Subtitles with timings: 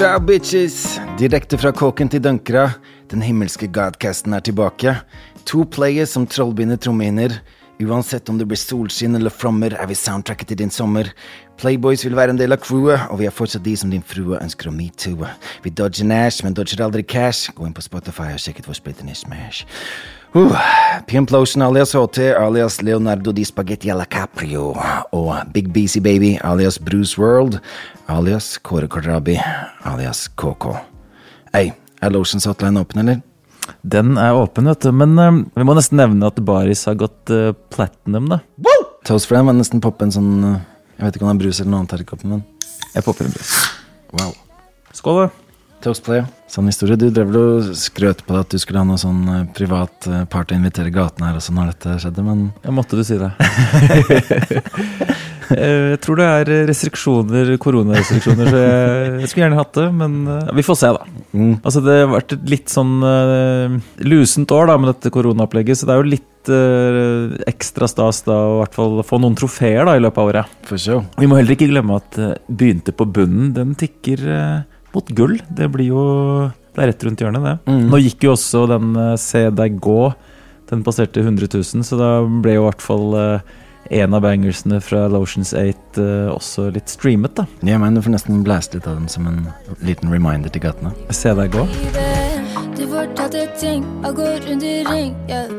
[0.00, 0.96] Hurra, bitches!
[1.20, 2.70] Direkte fra kåken til dunkera.
[3.12, 4.94] Den himmelske godcasten er tilbake.
[5.50, 7.34] To players som trollbinder trommehinner.
[7.84, 11.10] Uansett om det blir solskinn eller flommer, er vi soundtracket til din sommer.
[11.60, 14.40] Playboys vil være en del av crewet, og vi er fortsatt de som din frue
[14.40, 15.28] ønsker å metoo.
[15.66, 17.52] Vi dodger Nash, men dodger aldri cash.
[17.52, 19.68] Gå inn på Spotify og sjekk ut vår splitter i smash.
[20.30, 20.54] Uh,
[21.06, 24.76] Pimplotion alias HT alias Leonardo di Spaghetti alla Caprio.
[25.12, 27.58] Og Big Beasy Baby alias Bruce World
[28.06, 29.40] alias Kåre Kordrabi
[29.82, 30.76] alias KK.
[31.54, 33.20] Ei, er Lotions hotline åpen, eller?
[33.82, 34.92] Den er åpen, vet du.
[34.94, 38.40] Men eh, vi må nesten nevne at Baris har gått uh, platinum, da.
[39.06, 40.56] Toast for dem var nesten poppe en sånn uh,
[40.98, 42.42] Jeg vet ikke om det er brus eller noe annet her i koppen, men
[42.94, 43.54] Jeg popper en brus.
[44.14, 44.34] wow.
[44.94, 45.39] Skål, da.
[45.80, 46.24] Toast på det.
[46.50, 46.98] Sånn historie.
[47.00, 50.08] Du drev vel og skrøt på deg at du skulle ha noe sånn eh, privat
[50.10, 53.04] uh, party og invitere gatene her og sånn når dette skjedde, men Ja, måtte du
[53.06, 53.32] si det.
[55.50, 59.86] Eh, jeg tror det er restriksjoner, koronarestriksjoner, så jeg, jeg skulle gjerne hatt det.
[59.98, 61.08] Men ja, vi får se, da.
[61.34, 61.56] mm.
[61.56, 63.74] Altså, det har vært et litt sånn uh,
[64.06, 68.36] lusent år da med dette koronaopplegget, så det er jo litt eh, ekstra stas da
[68.36, 70.58] å i hvert fall få noen trofeer da i løpet av året.
[70.68, 71.04] For sure.
[71.18, 75.38] Vi må heller ikke glemme at eh, begynte på bunnen, den tikker eh, mot gull.
[75.48, 76.04] Det blir jo
[76.74, 77.56] Det er rett rundt hjørnet, det.
[77.72, 77.88] Mm.
[77.90, 80.12] Nå gikk jo også den eh, Se deg gå.
[80.70, 83.56] Den passerte 100 000, så da ble jo i hvert fall eh,
[83.90, 87.46] en av bangersene fra Lotions 8 eh, også litt streamet, da.
[87.66, 89.48] Ja, men Du får nesten blæste litt av dem som en
[89.82, 90.94] liten reminder til gatene.
[91.10, 91.66] Se deg gå.
[92.78, 95.50] Du fortalte ting, og går rundt i ring, yeah.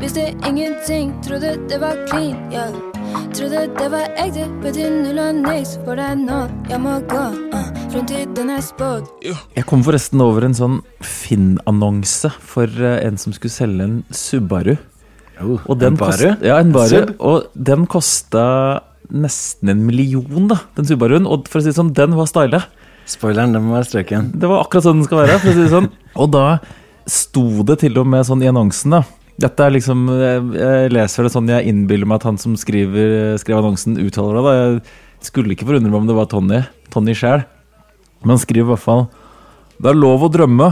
[0.00, 2.91] Visste ingenting, trodde det var clean, yeah.
[3.32, 6.38] Trodde det var ekte, betyr null og niks for deg nå.
[6.70, 7.66] Jeg må gå, uh.
[7.92, 9.08] fremtiden er spådd.
[9.56, 14.76] Jeg kom forresten over en sånn Finn-annonse for eh, en som skulle selge en Subaru.
[15.42, 16.12] Oh, Og den en baru?
[16.32, 16.92] kost- ja, en baru.
[16.92, 17.14] Sub?
[17.20, 18.44] Og den kosta
[19.12, 21.26] nesten en million, da, den Subaruen.
[21.28, 22.62] Og for å si det sånn, den var style.
[23.12, 24.30] Spoileren, den må være strøken.
[24.38, 25.40] Det var akkurat sånn den skal være.
[25.42, 25.90] for å si det sånn.
[26.22, 26.46] Og da
[27.10, 29.02] sto det til og med sånn i annonsen, da.
[29.40, 33.62] Dette er liksom, Jeg, leser det sånn jeg innbiller meg at han som skriver, skrev
[33.62, 34.44] annonsen, uttaler det.
[34.44, 34.54] da.
[34.58, 36.60] Jeg skulle ikke forundre meg om det var Tony.
[36.92, 37.46] Tony sjæl.
[38.22, 39.06] Men han skriver i hvert fall
[39.80, 40.68] Det er lov å drømme,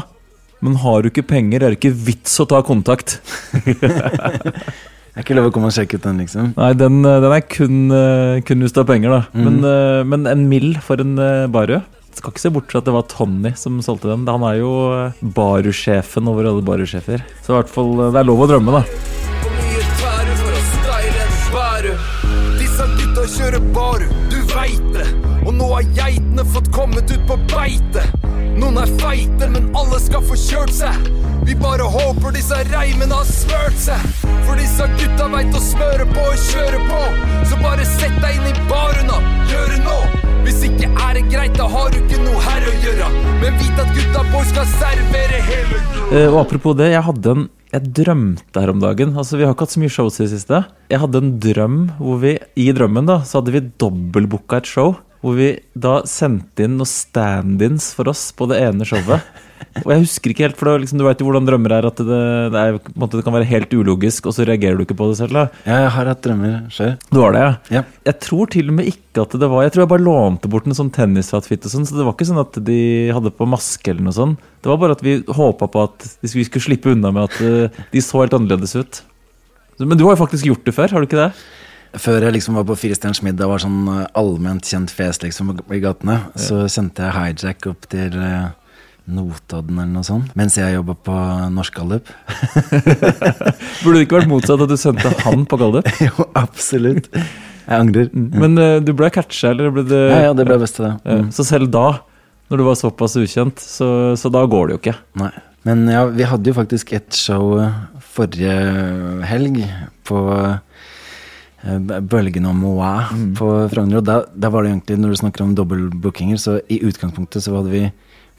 [0.60, 3.18] men har du ikke penger, er det ikke vits å ta kontakt.
[5.10, 6.52] Det er ikke lov å komme og sjekke ut den, liksom.
[6.54, 9.18] Nei, den, den er kun, eh, kun hvis du har penger, da.
[9.34, 9.40] Mm.
[9.42, 11.80] Men, eh, men en mill for en eh, baru.
[12.14, 14.26] Skal ikke se bort fra at det var Tony som solgte den.
[14.28, 17.22] Han er jo eh, barusjefen over alle barusjefer.
[17.44, 18.82] Så i hvert fall, eh, det er lov å drømme, da.
[22.60, 25.06] Disse gutta kjører baru, du veit det.
[25.46, 28.04] Og nå har geitene fått kommet ut på beite.
[28.60, 31.08] Noen er feite, men alle skal få kjørt seg.
[31.48, 34.02] Vi bare håper disse reimene har smørt seg.
[34.44, 37.00] For disse gutta veit å smøre på og kjøre på.
[37.48, 40.29] Så bare sett deg inn i baren og gjør det nå.
[40.50, 43.08] Hvis ikke er det greit, da har du ikke noe her å gjøre.
[43.38, 45.76] Men vit at gutta boys skal servere hele
[46.10, 49.12] uh, Og apropos det, jeg hadde en jeg drømte her om dagen.
[49.14, 50.58] Altså, Vi har ikke hatt så mye shows i det siste.
[50.90, 54.96] Jeg hadde en drøm hvor vi i drømmen da, så hadde vi dobbeltbooka et show.
[55.22, 59.22] Hvor vi da sendte inn noen stand-ins for oss på det ene showet.
[59.84, 61.88] Og jeg husker ikke helt, for det, liksom, Du vet jo hvordan drømmer er.
[61.90, 62.20] At det,
[62.54, 65.18] det, er, måte, det kan være helt ulogisk, og så reagerer du ikke på det
[65.20, 65.36] selv.
[65.36, 66.96] da Ja, jeg har hatt drømmer sjøl.
[67.10, 67.52] Du har det, ja?
[67.80, 67.84] Ja.
[68.10, 70.68] Jeg tror til og med ikke at det var Jeg tror jeg bare lånte bort
[70.68, 72.80] en sånn tennisoutfit og sånn, så det var ikke sånn at de
[73.14, 74.50] hadde på maske eller noe sånt.
[74.60, 77.80] Det var bare at vi håpa på at vi skulle slippe unna med at eh,
[77.92, 79.02] de så helt annerledes ut.
[79.80, 81.32] Men du har jo faktisk gjort det før, har du ikke det?
[81.98, 85.56] Før jeg liksom var på Firestjerners middag og var sånn eh, allment kjent fjes liksom
[85.74, 88.50] i gatene, så sendte jeg hijack opp til eh,
[89.10, 91.16] Notodden eller noe sånt, mens jeg jobba på
[91.54, 92.10] Norsk Gallup.
[93.82, 95.90] Burde det ikke vært motsatt at du sendte han på Gallup?
[96.06, 97.10] jo, absolutt.
[97.14, 98.08] Jeg angrer.
[98.14, 100.94] Men uh, du ble catcha, eller ble det Ja, ja, det ble best til det.
[101.04, 101.28] Mm.
[101.34, 101.86] Så selv da,
[102.50, 104.98] når du var såpass ukjent, så, så da går det jo ikke.
[105.20, 105.32] Nei.
[105.68, 107.80] Men ja, vi hadde jo faktisk et show eh,
[108.14, 108.52] forrige
[109.28, 109.60] helg
[110.08, 112.92] på eh, Bølgen og Moa
[113.36, 114.00] på Frogner.
[114.00, 117.58] Og da, da var det egentlig, når du snakker om dobbeltbookinger, så i utgangspunktet så
[117.58, 117.84] hadde vi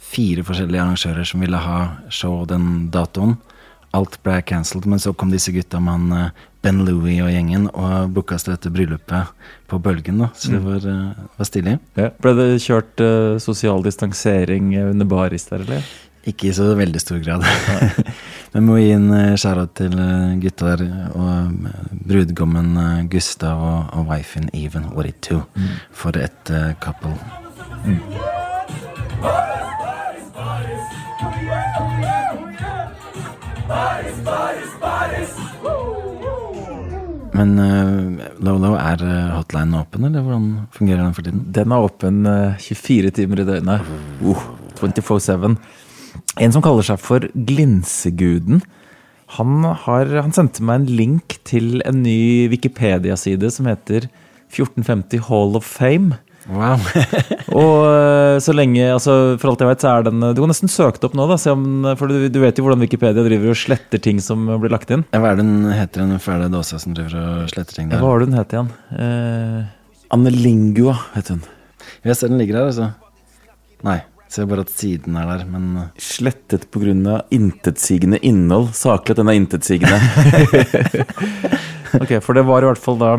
[0.02, 3.38] fire forskjellige arrangører som ville ha show den datoen.
[3.96, 7.66] Alt ble cancelled, men så kom disse gutta med han eh, Ben Louie og gjengen
[7.74, 9.34] og booka oss til dette bryllupet
[9.68, 10.22] på Bølgen.
[10.24, 11.76] da, Så det var, eh, var stilig.
[11.98, 15.92] Ble det kjørt uh, sosial distansering under baris der, eller?
[16.30, 17.44] Ikke i så veldig stor grad.
[18.54, 19.10] Men må gi en
[19.42, 19.96] skjæra til
[20.44, 20.84] gutta der,
[21.18, 21.68] og
[22.08, 25.42] brudgommen Gustav og, og wifen Even It Do,
[25.92, 27.18] for et uh, couple.
[37.32, 41.46] Men uh, Lolo, er hotlinen hotline åpen, eller hvordan fungerer den for tiden?
[41.56, 43.88] Den er åpen uh, 24 timer i døgnet.
[44.22, 44.44] Uh.
[44.82, 45.56] 24-7.
[46.42, 48.62] En som kaller seg for Glinseguden.
[49.38, 54.10] Han, har, han sendte meg en link til en ny Wikipedia-side som heter
[54.52, 56.20] 1450 Hall of Fame.
[56.52, 56.76] Wow.
[57.62, 60.72] Og øh, så lenge, altså For alt jeg vet, så er den Du kan nesten
[60.72, 61.38] søke det opp nå, da.
[61.40, 61.64] Se om,
[62.00, 65.06] for du, du vet jo hvordan Wikipedia driver og sletter ting som blir lagt inn.
[65.16, 68.04] Ja, Hva er det den heter den fæle dåsa som driver og sletter ting der?
[68.04, 68.72] Hva var det hun het igjen?
[69.00, 69.60] Eh,
[70.12, 71.46] Annelingua heter hun.
[72.04, 72.92] Jeg ser den ligger her, altså.
[73.88, 74.02] Nei.
[74.32, 77.18] Ser bare at siden er der, men Slettet pga.
[77.36, 78.70] intetsigende innhold.
[78.76, 80.00] Saklig at den er intetsigende.
[82.02, 83.12] ok, For det var i hvert fall da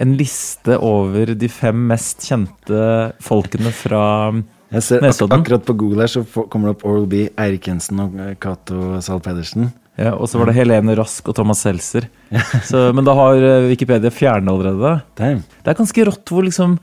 [0.00, 2.80] en liste over de fem mest kjente
[3.22, 4.04] folkene fra
[4.74, 8.00] jeg ser ak akkurat på Google her så kommer det opp Oral B, Eirik Jensen
[8.02, 9.68] og uh, Cato Zahl Pedersen.
[10.00, 12.08] ja, Og så var det Helene Rask og Thomas Seltzer.
[12.68, 14.96] Så, men da har eh, Wikipedia fjernet allerede.
[15.20, 15.44] Damn.
[15.62, 16.78] Det er ganske rått hvor liksom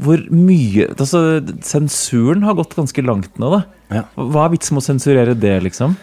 [0.00, 3.60] hvor mye altså, Sensuren har gått ganske langt nå, da.
[3.92, 4.04] Ja.
[4.16, 5.98] Hva er vitsen med å sensurere det, liksom?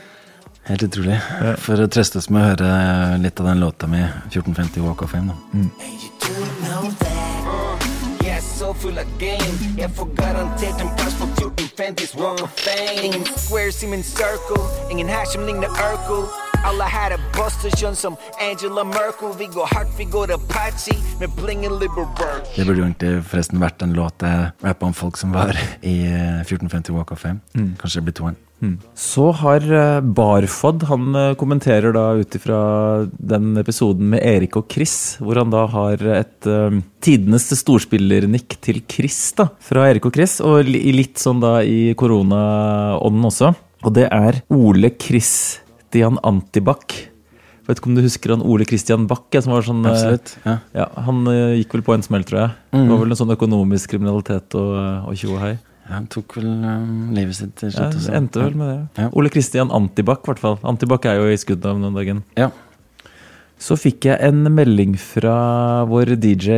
[0.68, 1.18] Helt utrolig.
[1.64, 5.14] For å trøste oss med å høre litt av den låta mi, 1450 Walk of
[5.16, 5.36] Fame, da.
[5.56, 5.72] Mm.
[8.58, 13.26] så full av game Jeg får garantert en plass på 1450s Walk of Fame Ingen
[13.26, 14.62] squares i min circle
[14.92, 16.26] Ingen her som ligner Urkel
[16.66, 18.18] Alle her Buster som
[18.50, 23.14] Angela Merkel Vi går hardt, vi går Apache Med blingen Liberberg Det burde jo egentlig
[23.30, 27.22] forresten vært en låt jeg rappa om folk som var i uh, 1450 Walk of
[27.22, 27.40] Fame.
[27.54, 28.38] Kanskje det blir toeren.
[28.98, 32.60] Så har eh, Barfod Han eh, kommenterer da ut ifra
[33.14, 38.82] den episoden med Erik og Chris, hvor han da har et uh, tidenes storspillernikk til
[38.90, 43.54] Chris, da, fra Erik og Chris, og li litt sånn da i koronaånden også.
[43.86, 46.98] Og det er Ole Christian Antibac.
[47.68, 50.34] Vet ikke om du husker han Ole Christian Bach, som var sånn Absolutt.
[50.48, 50.58] Ja.
[50.74, 51.28] Ja, Han
[51.60, 52.58] gikk vel på en smell, tror jeg.
[52.74, 54.78] Det var vel en sånn økonomisk kriminalitet og,
[55.12, 55.58] og tjo og hei.
[55.88, 58.06] Ja, Han tok vel um, livet sitt til Ja, slutt.
[58.06, 58.80] det endte vel med det.
[59.06, 59.10] Ja.
[59.16, 60.58] Ole Kristian Antibac, i hvert fall.
[60.68, 62.24] Antibac er jo i skuddet om noen dagen.
[62.40, 62.50] Ja.
[63.58, 66.58] Så fikk jeg en melding fra vår DJ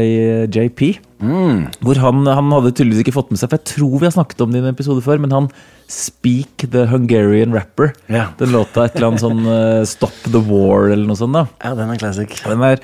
[0.51, 0.81] JP.
[1.23, 1.61] Mm.
[1.85, 4.39] Hvor han, han hadde tydeligvis ikke fått med seg For jeg tror vi har snakket
[4.43, 5.47] om det i en episode før, men han
[5.89, 7.93] Speak the Hungarian Rapper.
[8.11, 8.27] Ja.
[8.39, 11.33] Den låta et eller annet sånn uh, Stop the War eller noe sånt.
[11.39, 12.35] da ja, den er classic.
[12.45, 12.83] Den er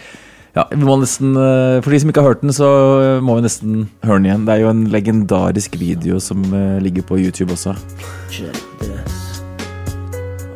[0.55, 2.67] ja, vi må nesten, eh, For de som ikke har hørt den, så
[3.03, 4.45] eh, må vi nesten høre den igjen.
[4.47, 7.75] Det er jo en legendarisk video som eh, ligger på YouTube også.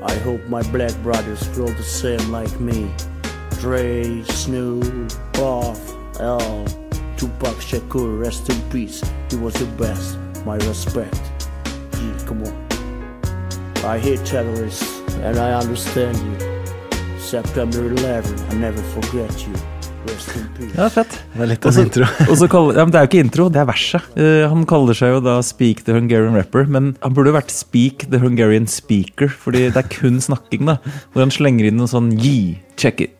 [0.09, 2.87] I hope my black brothers feel the same like me.
[3.61, 5.79] Dre, Snoop, Puff,
[6.19, 6.65] L,
[7.17, 9.03] Tupac Shakur, rest in peace.
[9.29, 10.17] He was the best.
[10.45, 11.21] My respect.
[11.99, 12.55] Yeah, come on.
[13.83, 17.19] I hate terrorists and I understand you.
[17.19, 19.78] September 11, I never forget you.
[20.75, 21.15] Ja, fett.
[21.33, 22.07] Det er litt av en intro.
[22.51, 24.09] Kaller, ja, men Det er jo ikke intro, det er verset.
[24.15, 27.53] Uh, han kaller seg jo da Speak the Hungarian Rapper, men han burde jo vært
[27.53, 30.79] Speak the Hungarian Speaker, fordi det er kun snakking, da.
[31.13, 33.15] Hvor han slenger inn noe sånn yi, check it,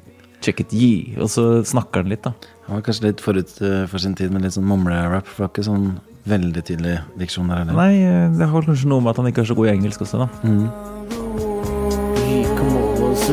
[0.46, 2.36] check it, gi og så snakker han litt, da.
[2.68, 5.48] Han var kanskje litt forut uh, for sin tid med litt sånn mumlerap, For det
[5.48, 5.90] var ikke sånn
[6.30, 7.80] veldig tydelig diksjon der heller.
[7.80, 10.06] Nei, eh, det har kanskje noe med at han ikke er så god i engelsk
[10.06, 10.30] også, da.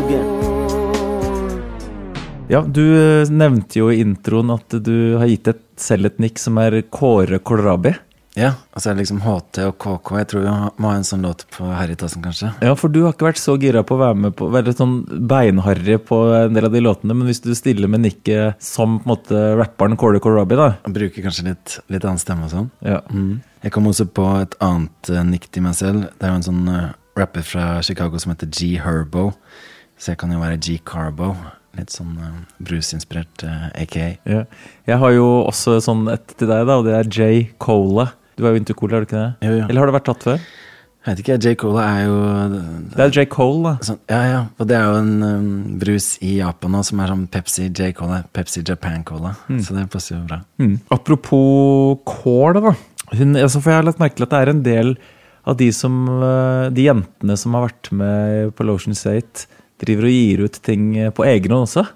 [0.07, 0.36] Yeah,
[2.49, 6.39] Ja, du eh, nevnte jo i introen at du har gitt et, selv et nikk
[6.39, 7.97] som er Kåre Kålrabi.
[8.37, 10.11] Ja, og så det liksom HT og KK.
[10.21, 12.51] Jeg tror vi må ha en sånn låt på Harrytassen, kanskje.
[12.61, 14.99] Ja, for du har ikke vært så gira på å være med på Være sånn
[15.31, 19.09] beinharry på en del av de låtene, men hvis du stiller med nikket som på
[19.09, 22.71] en måte rapperen Kåre Kålrabi, da Han bruker kanskje litt, litt annen stemme og sånn.
[22.85, 23.01] ja.
[23.65, 26.05] Jeg kom også på et annet uh, nikk til meg selv.
[26.15, 29.33] Det er jo en sånn eh, rapper fra Chicago som heter G Herbo.
[29.99, 31.33] Så jeg kan jo være G Carbo.
[31.77, 34.13] Litt sånn uh, brusinspirert uh, aka.
[34.29, 34.45] Ja.
[34.89, 37.51] Jeg har jo også sånn et til deg, da, og det er J.
[37.63, 38.11] Cola.
[38.37, 39.49] Du er jo into cola, er du ikke det?
[39.49, 39.67] Jo, ja.
[39.69, 40.49] Eller har det vært tatt før?
[41.07, 42.15] Jeg vet ikke, J Cola er jo
[42.97, 43.25] Det er J.
[43.31, 43.75] Cole, da.
[43.87, 44.41] sånn, Ja, ja.
[44.59, 47.93] Og det er jo en um, brus i Japan nå som er sånn Pepsi J
[47.95, 48.25] Cola.
[48.35, 49.37] Pepsi Japan Cola.
[49.63, 50.41] Så det passer jo bra.
[50.59, 50.81] Mm.
[50.97, 52.75] Apropos kål, da.
[53.13, 54.93] Hun, altså, for jeg har lagt merke til at det er en del
[55.47, 55.95] av de, som,
[56.27, 59.47] eh, de jentene som har vært med på Lotion State,
[59.83, 61.87] driver og gir ut ting eh, på egen hånd også.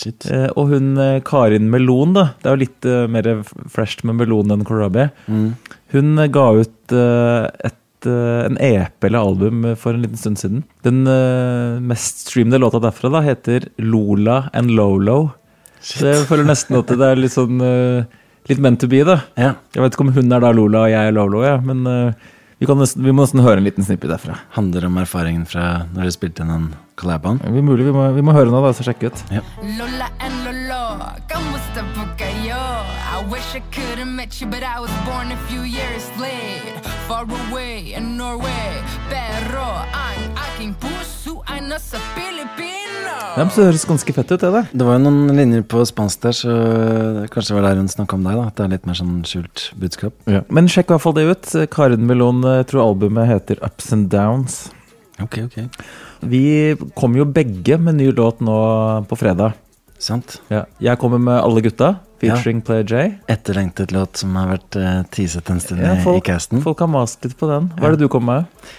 [0.00, 0.24] Shit.
[0.30, 2.30] Eh, og hun eh, Karin Melon, da.
[2.40, 3.28] Det er jo litt mer
[3.72, 5.10] fresht med melon enn kålrabi.
[5.94, 10.62] Hun eh, ga ut et, en EP eller album for en liten stund siden.
[10.86, 11.04] Den
[11.86, 15.34] mest streamede låta derfra da heter Lola and Lolo.
[15.84, 17.60] Så jeg føler nesten at det er litt sånn
[18.48, 19.18] Litt meant to be, da.
[19.36, 19.50] Ja.
[19.76, 21.84] Jeg vet ikke om hun er da Lola og jeg er Lolo, ja, men
[22.60, 24.36] vi, kan nesten, vi må nesten høre en liten snippet derfra.
[24.56, 26.66] Handler om erfaringen fra når dere spilte inn den
[27.00, 27.40] collaben.
[27.40, 29.22] Vi, mulig, vi, må, vi må høre nå, da, så sjekke ut.
[29.78, 30.84] Lola and Lolo.
[31.32, 32.60] ¿Cómo está poca yo?
[33.16, 36.76] I wish I could have met you, but I was born a few years late.
[37.08, 38.82] Far away in Norway.
[39.08, 39.64] Pero
[39.96, 41.09] I'm aking puso
[41.70, 44.66] Ja, så høres ganske fett ut, det der.
[44.74, 46.54] Det var jo noen linjer på spansk der, så
[47.30, 48.34] kanskje det var der hun snakka om deg.
[48.40, 50.16] da At det er litt mer sånn skjult budskap.
[50.50, 51.52] Men sjekk i hvert fall det ut.
[51.72, 54.58] Karin Melon, jeg tror albumet heter Ups and Downs.
[55.22, 55.58] Ok, ok
[56.26, 56.42] Vi
[56.98, 58.58] kom jo begge med ny låt nå
[59.08, 59.54] på fredag.
[60.00, 60.38] Sant.
[60.50, 60.64] Ja.
[60.80, 63.06] Jeg kommer med Alle gutta, featuring Player J.
[63.30, 66.62] Etterlengtet låt som har vært uh, teaset en stund Ja, i- i casten.
[66.64, 67.70] folk har mast litt på den.
[67.78, 68.70] Hva er det du kommer med?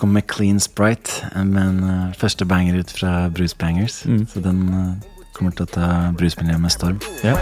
[0.00, 4.00] Kom med Clean Sprite, men med en eh, første banger ut fra Bruce Bangers.
[4.08, 4.22] Mm.
[4.32, 4.94] Så den uh,
[5.36, 7.02] kommer til å ta brusmiljøet med storm.
[7.20, 7.34] Ja.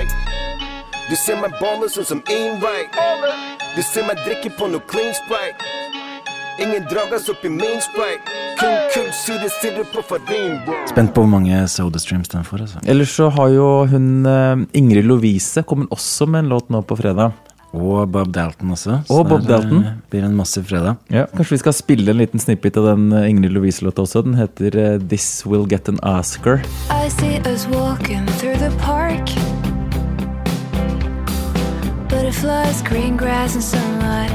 [1.07, 2.99] Du ser meg balle sånn som Ainright.
[3.77, 5.71] Du ser meg drikke på noe clean sprite.
[6.59, 8.35] Ingen dragas opp i main sprite.
[10.91, 12.65] Spent på hvor mange SodaStreams den får.
[12.67, 12.83] Altså.
[12.91, 16.99] Ellers så har jo hun eh, Ingrid Lovise kommet også med en låt nå på
[16.99, 17.39] fredag.
[17.77, 19.01] Og Bob Dalton også.
[19.13, 19.85] Og Bob Dalton.
[20.11, 20.95] blir en massiv fredag.
[21.13, 24.23] Ja, Kanskje vi skal spille en liten snippet av den eh, Ingrid Louise-låta også.
[24.25, 26.63] Den heter eh, This Will Get An Oscar.
[26.91, 29.29] I see us walking through the park.
[32.09, 34.33] Butterflies, green grass, and sunlight.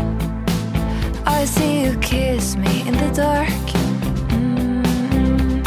[1.26, 3.50] I see you kiss me in the dark.
[4.30, 5.66] Mm.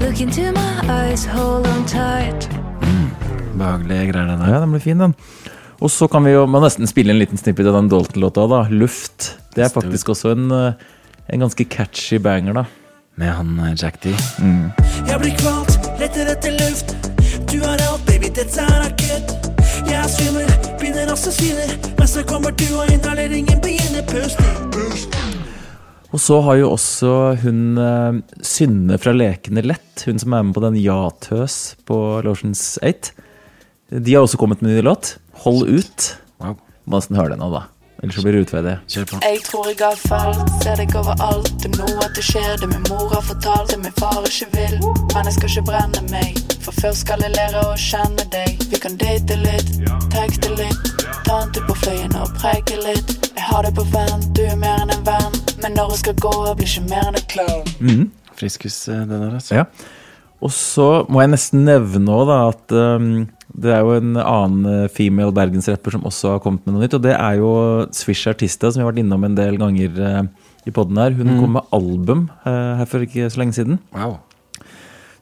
[0.00, 2.48] Look into my eyes, hold on tight.
[3.56, 4.48] Behagelige greier, det der.
[4.54, 5.14] Ja, den blir fin, den.
[5.80, 8.62] Og så kan vi jo må nesten spille en liten snippet av den Dalton-låta, da.
[8.72, 9.34] Luft.
[9.54, 10.72] Det er faktisk også en, eh,
[11.28, 12.64] en ganske catchy banger, da.
[13.16, 14.14] Med han eh, Jack D.
[15.08, 16.96] Jeg blir kvalt, leter etter luft.
[17.52, 19.36] Du har alt, baby, dette er akutt.
[19.86, 20.48] Jeg er svimmel,
[20.80, 21.76] begynner også syner.
[21.98, 24.40] Men så kommer du, og inhaleringen begynner Pust.
[26.14, 30.56] Og så har jo også hun eh, Synne fra Lekene lett, hun som er med
[30.56, 33.12] på den Ja-tøs på Lotions 8.
[33.92, 35.18] De har også kommet med ny låt.
[35.44, 36.12] Hold ut.
[36.42, 36.56] Wow.
[36.86, 37.66] Må nesten høre den nå, da.
[38.02, 38.74] Ellers så blir det utveidig.
[38.92, 39.18] Kjør på.
[39.24, 41.48] Jeg tror jeg har falt, ser deg overalt.
[41.62, 44.48] Det er noe at det skjer, det min mor har fortalt, det min far ikke
[44.52, 44.76] vil.
[45.14, 48.66] Men jeg skal ikke brenne meg, for først skal jeg lære å kjenne deg.
[48.72, 49.72] Vi kan date litt,
[50.12, 50.92] tekste litt,
[51.24, 53.16] ta en tur på fløyen og preike litt.
[53.32, 55.40] Jeg har deg på vent, du er mer enn en venn.
[55.64, 58.10] Men når jeg skal gå, blir ikke mer enn en clown.
[58.36, 59.62] Friskus, eh, det der, altså.
[59.62, 59.64] Ja.
[60.44, 63.24] Og så må jeg nesten nevne da, at um,
[63.56, 66.96] det er jo en annen eh, female bergensrapper som også har kommet med noe nytt.
[66.98, 67.52] Og det er jo
[67.96, 70.20] Swish Artista, som vi har vært innom en del ganger uh,
[70.68, 71.16] i poden her.
[71.16, 73.80] Hun kom med album uh, her for ikke så lenge siden.
[73.96, 74.18] Wow.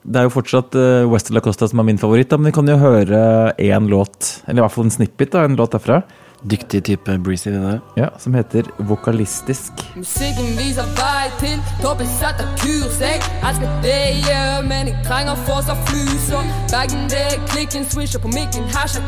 [0.04, 2.56] Det er jo fortsatt uh, West La Costa som er min favoritt, da, men vi
[2.59, 3.23] kan jo høre
[3.54, 6.02] én låt, eller i hvert fall en snippet av en låt derfra,
[6.50, 7.78] Dyktig type breezy, det der.
[7.96, 9.72] ja, som heter Vokalistisk.
[9.96, 13.00] Musikken viser vei til toppen, setter kurs.
[13.00, 16.26] Jeg elsker det jeg gjør, men jeg trenger fortsatt flus.
[16.36, 19.04] Og bagen det er klikken, swisher på mikken, hashtag.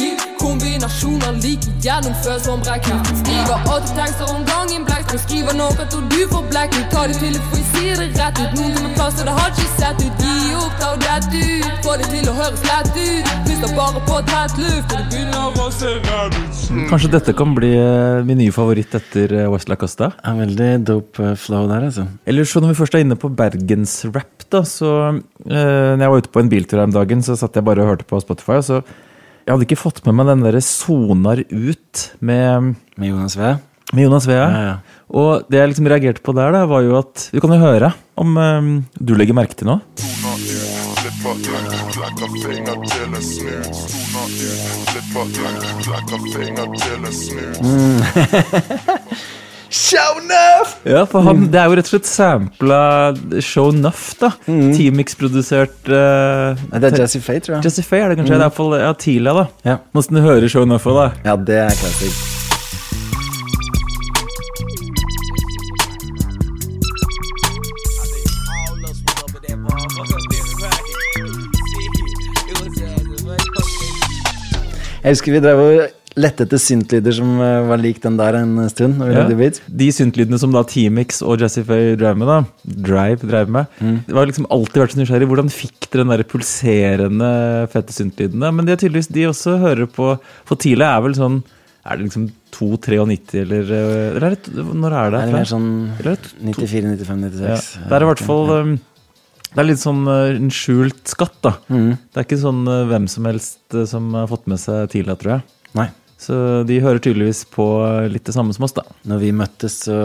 [0.00, 2.96] Gi kombinasjoner like gjennomført som brekken.
[3.20, 5.12] Skriver åtte tekster om gangen, blekk.
[5.26, 6.44] skriver noe til du får
[6.76, 8.54] Vi tar det til jeg sier det rett ut.
[8.58, 10.22] Noen som er og det har ikke sett ut.
[10.22, 11.68] Gi opp, ta dette ut.
[11.84, 13.32] Få det til å høres lett ut.
[13.48, 16.62] Puster bare på tett luft, og det begynner å se redd ut.
[16.90, 20.10] Kanskje dette kan bli eh, min nye favoritt etter eh, West La Costa?
[20.22, 22.06] Ja, veldig dope eh, flow der, altså.
[22.28, 26.22] Eller så når vi først er inne på bergensrap, da, så eh, Når jeg var
[26.22, 28.60] ute på en biltur her om dagen, så satt jeg bare og hørte på Spotify,
[28.60, 32.70] og så Jeg hadde ikke fått med meg den derre Sonar ut med,
[33.00, 33.56] Med Jonas V.
[33.92, 34.46] med Jonas Vea.
[34.52, 34.97] Ja, ja.
[35.08, 37.92] Og det jeg liksom reagerte på der, da, var jo at Vi kan jo høre
[38.18, 39.80] om um, du legger merke til noe.
[50.88, 52.80] Ja, for han, Det er jo rett og slett sampla
[53.44, 54.32] Show Nuff, da.
[54.46, 57.68] Teamix-produsert uh, Det er Jazzy Faye, tror jeg.
[57.68, 58.34] Jesse Faye er det kanskje?
[58.34, 59.46] Det er iallfall ja, Tila, da.
[59.68, 59.78] Ja.
[59.96, 61.08] Måsten du hører Show Nuff òg, da.
[61.32, 62.37] Ja, det er classic.
[74.98, 78.56] Jeg husker vi drev og lette etter syntlyder som eh, var lik den der en
[78.72, 79.02] stund.
[79.14, 79.26] Ja.
[79.28, 82.38] De syntlydene som da T-Mix og Jesse Faye drev med, da
[82.88, 83.70] Drive drev med.
[84.08, 85.28] Det var liksom alltid vært så nysgjerrig.
[85.30, 87.30] Hvordan fikk dere den der pulserende,
[87.70, 88.50] fette syntlydene?
[88.54, 90.10] Men det er tydeligvis de også hører på
[90.48, 91.38] For Tila er vel sånn
[91.86, 92.26] Er det liksom
[92.56, 95.22] 2,93 eller eh, Eller er det, når er det?
[95.38, 97.46] Er sånn Eller er det 94, 95, 96?
[97.46, 97.86] Ja.
[97.86, 98.74] Det er i hvert fall um,
[99.48, 101.54] Det er litt sånn en skjult skatt, da.
[101.72, 101.94] Mm.
[101.96, 105.16] Det er ikke sånn uh, hvem som helst uh, som har fått med seg Tila,
[105.18, 105.46] tror jeg.
[105.78, 105.88] Nei.
[106.18, 106.36] Så
[106.66, 107.64] de hører tydeligvis på
[108.10, 108.82] litt det samme som oss, da.
[109.08, 109.98] Når vi møttes, så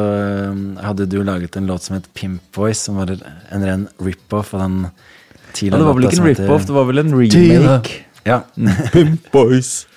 [0.85, 4.61] hadde du laget en låt som het Pimp Voice, som var en ren rip-off av
[4.61, 8.03] den Ja, det var vel ikke en rip-off, det var vel en remake.
[8.29, 8.43] Ja.
[8.93, 9.87] Pimp Boys.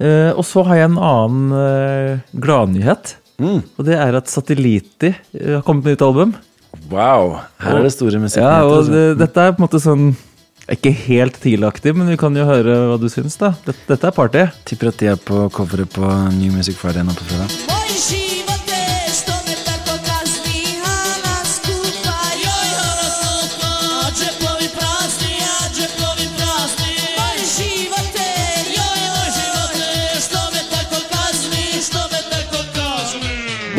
[0.00, 3.18] Uh, og så har jeg en annen uh, gladnyhet.
[3.42, 6.34] Og det er at Satelliti eh, har kommet med nytt album.
[6.90, 7.38] Wow.
[7.62, 10.12] Her er det store Ja, og det, dette er på en måte sånn
[10.72, 13.52] Ikke helt TIL-aktig, men vi kan jo høre hva du syns, da.
[13.66, 14.46] Dette, dette er party.
[14.68, 16.06] Tipper at de er på coveret på
[16.38, 18.51] New Music Friday nå på fredag.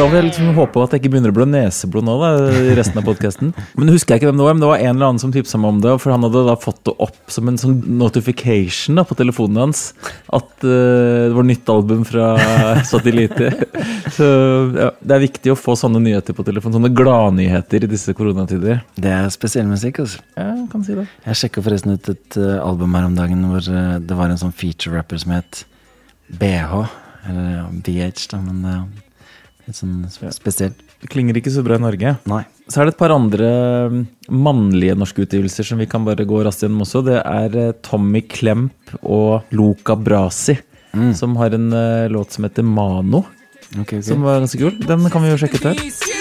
[0.03, 2.29] Da vil jeg liksom håpe at jeg ikke begynner å blø neseblod nå, da,
[2.59, 3.53] i resten av podcasten.
[3.79, 5.59] Men husker jeg ikke hvem det var, men det var en eller annen som tipsa
[5.63, 5.93] meg om det.
[6.03, 9.85] For han hadde da fått det opp som en sånn notification da, på telefonen hans.
[10.27, 12.33] At uh, det var nytt album fra
[12.89, 13.47] Satellite.
[14.11, 14.27] Så
[14.75, 16.81] ja, det er viktig å få sånne nyheter på telefonen.
[16.81, 18.83] Sånne gladnyheter i disse koronatider.
[18.99, 20.19] Det er spesiell musikk, altså.
[20.35, 21.07] Ja, jeg kan si det.
[21.29, 24.43] Jeg sjekka forresten ut et uh, album her om dagen hvor uh, det var en
[24.43, 25.63] sånn feature-rapper som het
[26.27, 26.83] BH.
[27.31, 28.67] Eller ja, BH, da, men
[29.67, 30.81] litt sånn spesielt.
[31.03, 32.15] Det klinger ikke så bra i Norge.
[32.31, 32.43] Nei.
[32.71, 33.49] Så er det et par andre
[33.91, 34.01] mm,
[34.31, 37.03] mannlige norske utgivelser som vi kan bare gå raskt gjennom også.
[37.07, 40.57] Det er eh, Tommy Klemp og Luca Brasi,
[41.17, 43.25] som har en eh, låt som heter Mano.
[43.73, 44.03] Okay, okay.
[44.05, 44.75] Som var ganske kul.
[44.85, 46.12] Den kan vi jo sjekke ut her.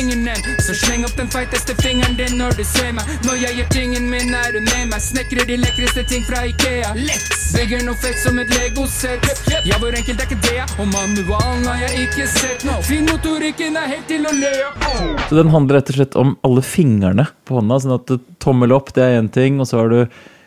[0.00, 3.08] Fingeren, så sleng opp den feiteste fingeren din når du ser meg.
[3.26, 5.02] Når jeg gjør tingen min, er du med meg.
[5.04, 6.94] Snekrer de lekreste ting fra Ikea.
[7.52, 9.28] Bygger noe fett som et legosett.
[9.68, 10.64] Ja, hvor enkelt er ikke det?
[10.80, 12.64] Og manualen har jeg ikke sett.
[12.64, 12.78] No.
[12.86, 15.04] Finmotorikken er helt til å le av.
[15.28, 17.82] Så den handler rett og slett om alle fingrene på hånda.
[17.84, 20.00] Sånn at tommel opp, det er én ting, og så har du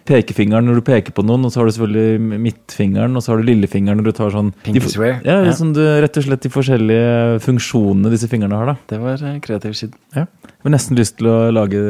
[0.10, 3.42] pekefingeren når du peker på noen, og så har du selvfølgelig midtfingeren, og så har
[3.42, 4.82] du lillefingeren når du tar sånn de.
[5.26, 5.38] Ja.
[5.56, 8.78] Sånn du, rett og slett de forskjellige funksjonene disse fingrene har, da.
[8.92, 9.96] Det var eh, kreativ shit.
[10.16, 10.26] Ja.
[10.26, 11.84] Jeg har nesten lyst til å lage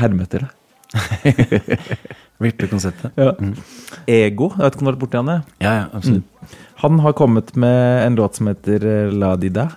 [0.00, 0.54] herme etter det.
[2.70, 3.12] Konseptet.
[3.20, 3.34] Ja.
[4.08, 5.30] Ego, jeg vet ikke om du har vært borti han?
[5.60, 6.56] Ja, ja, absolutt.
[6.80, 9.68] Han har kommet med en låt som heter eh, La di da,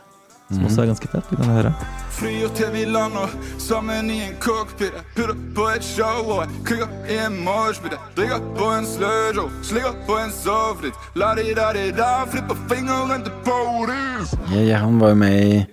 [0.56, 1.30] som også er ganske fett.
[1.32, 1.74] Vi kan høre.
[2.14, 4.98] Flyr til vi lander sammen i en cockpit.
[5.16, 7.96] Putter på et show og jeg klikker i en moshpit.
[8.18, 11.00] Drikker på en sludge og slikker på en sovlit.
[11.20, 14.38] La di da di da, flipper fingeren til polis.
[14.54, 15.66] Ja, ja, han var jo med i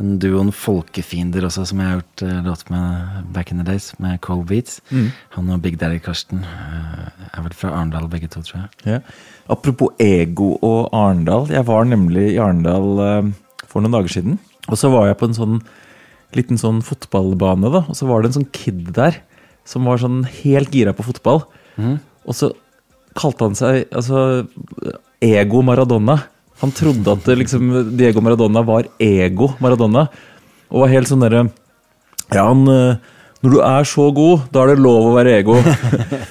[0.00, 3.92] den duoen Folkefiender også, som jeg har gjort uh, låt med back in the days,
[4.00, 4.80] med Cold Beats.
[4.88, 5.10] Mm.
[5.36, 8.70] Han og Big Daddy Karsten uh, er vel fra Arendal begge to, tror jeg.
[8.86, 9.00] Ja.
[9.50, 11.50] Apropos ego og Arendal.
[11.52, 13.30] Jeg var nemlig i Arendal eh,
[13.70, 14.38] for noen dager siden.
[14.68, 15.60] Og så var jeg på en sånn
[16.36, 17.84] liten sånn fotballbane, da.
[17.90, 19.16] Og så var det en sånn kid der
[19.66, 21.44] som var sånn helt gira på fotball.
[21.80, 22.50] Og så
[23.18, 24.44] kalte han seg altså
[25.24, 26.18] Ego Maradona.
[26.60, 30.06] Han trodde at liksom, Diego Maradona var ego Maradona.
[30.70, 31.46] Og var helt sånn derre
[32.30, 33.00] Ja, han eh,
[33.42, 35.56] Når du er så god, da er det lov å være ego.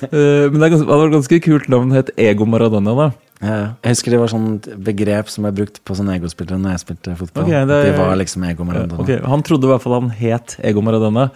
[0.10, 2.93] Eh, Men det ganske, det var et ganske kult navn, het Ego Maradona.
[2.95, 3.08] da.
[3.39, 4.47] Jeg husker det var sånn
[4.84, 7.45] begrep som ble brukt på sånne egospillere når jeg spilte fotball.
[7.47, 8.99] Okay, det- det, var liksom ego Maradona.
[9.04, 11.30] Okay, Han trodde i hvert fall han het Ego Maradona.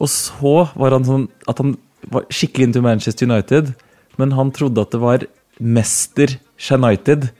[0.00, 1.76] Og så var han sånn at han
[2.10, 3.74] var skikkelig into Manchester United,
[4.18, 5.18] men han trodde at det var
[5.60, 6.28] Mester
[6.70, 7.30] United.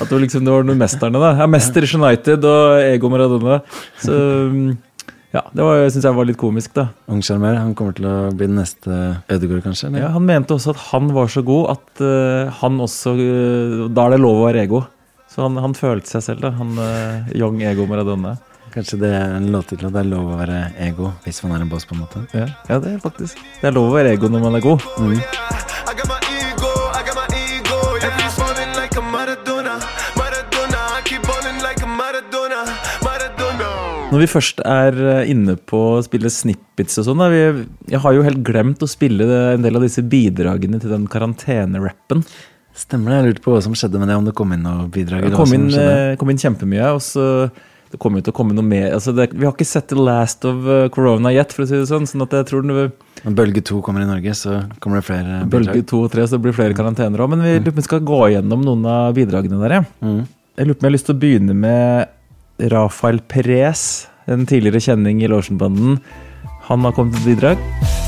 [0.00, 1.34] At det var liksom det var noen mesterne, da.
[1.36, 3.62] Ja, Mester United og Ego Maradona.
[4.00, 4.12] Så
[4.52, 4.78] mm,
[5.34, 6.86] ja, det syns jeg var litt komisk, da.
[7.10, 7.58] Ung sjarmør.
[7.58, 9.88] Han kommer til å bli den neste Ødegaard, kanskje?
[9.90, 10.04] eller?
[10.04, 14.06] Ja, Han mente også at han var så god at uh, han også uh, Da
[14.06, 14.84] er det lov å være ego.
[15.34, 16.54] Så han, han følte seg selv, da.
[16.60, 18.36] Han uh, young ego Maradona.
[18.74, 21.66] Kanskje det er en låttittel at det er lov å være ego hvis man er
[21.66, 22.24] en boss, på en måte?
[22.34, 24.86] Ja, ja, det er faktisk Det er lov å være ego når man er god.
[24.98, 25.73] I
[34.14, 37.22] Når vi først er eh, inne på å spille snippets og sånn,
[37.90, 42.22] jeg har jo helt glemt å spille en del av disse bidragene til den karantenerappen.
[42.78, 43.16] Stemmer det.
[43.18, 45.26] Jeg lurte på hva som skjedde med det, om det kom inn noe bidrag?
[45.26, 47.26] Det kom inn, eh, kom inn kjempemye, og så
[47.90, 48.88] det kommer jo til å komme noe mer.
[48.94, 51.78] Altså det, vi har ikke sett the last of eh, corona yet, for å si
[51.78, 52.06] det sånn.
[52.10, 52.88] sånn at jeg tror det,
[53.24, 55.50] Når bølge to kommer i Norge, så kommer det flere bidrag?
[55.54, 57.34] Bølge to og tre, så det blir flere karantener òg.
[57.34, 59.78] Men vi vi skal gå gjennom noen av bidragene der.
[59.80, 59.84] ja.
[60.54, 62.13] Jeg lurer på om jeg har lyst til å begynne med
[62.58, 65.98] Rafael Perez, en tidligere kjenning i Lorsenbanden,
[66.64, 67.58] Han har kommet med bidrag.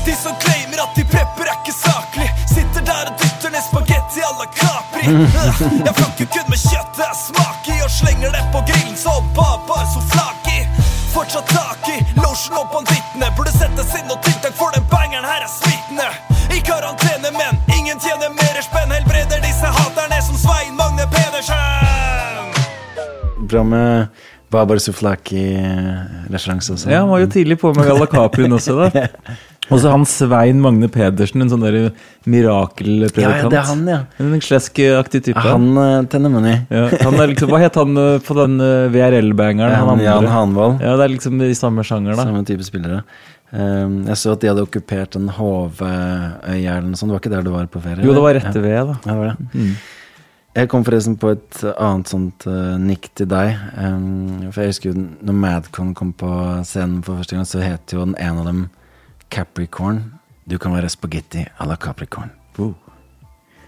[0.05, 2.29] De som claimer at de prepper er ikke saklig.
[2.49, 5.03] Sitter der og dytter ned spagetti à la Capri.
[5.85, 9.77] Jeg flakker kun med kjøttet jeg smaker i Og slenger det på grillen så baba
[9.83, 10.59] er souflaki
[11.13, 13.29] Fortsatt tak i lotion og bandittene.
[13.37, 16.09] Burde settes inn noe tiltak for den bangeren her er smittende.
[16.57, 18.89] I karantene, men ingen tjener mer spenn.
[18.95, 22.57] Helbreder disse haterne som Svein Magne Pedersen.
[23.45, 24.07] Bra med
[24.53, 26.89] Babar Suflaki-referanse også.
[26.91, 29.07] Ja, han var jo tidlig på med Galla Caprien også, da.
[29.67, 31.89] Og så han Svein Magne Pedersen, en sånn der
[32.31, 33.41] mirakelpredikant.
[33.43, 33.97] ja, det er han, ja.
[34.23, 35.43] En sleskaktig type.
[35.43, 35.67] Han
[36.11, 36.61] tenner money.
[36.71, 39.73] ja, han er liksom, Hva het han eh, på den eh, VRL-bangeren?
[39.75, 40.05] Ja, han andre?
[40.07, 40.79] Jan Hanvold.
[40.85, 42.29] Ja, det er liksom i samme sjanger, da.
[42.29, 43.03] Samme type spillere.
[43.47, 47.11] Um, jeg så at de hadde okkupert en Hovøya eller noe sånt.
[47.11, 48.03] Det var ikke der du var på ferie?
[48.03, 48.97] Jo, det var rette ved, da.
[49.03, 49.51] Ja, det var det.
[49.53, 49.75] Mm.
[50.57, 53.51] Jeg kom forresten på et annet sånt uh, nikk til deg.
[53.77, 56.29] Um, for jeg husker jo når Madcon kom på
[56.65, 58.63] scenen for første gang, så het jo den ene av dem
[59.29, 60.01] Capricorn.
[60.49, 62.33] Du kan være spagetti à la Capricorn.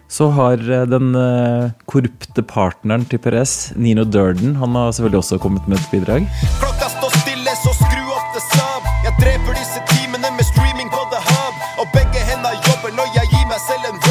[0.10, 5.38] Så har eh, den eh, korrupte partneren til Perez, Nino Durden, han har selvfølgelig også
[5.38, 6.26] kommet med et bidrag.
[6.58, 8.90] Klokka står stille, så skru opp det sub.
[9.06, 11.54] Jeg dreper disse timene med streaming på The Hub.
[11.84, 14.02] Og begge henda jobber når jeg gir meg selv en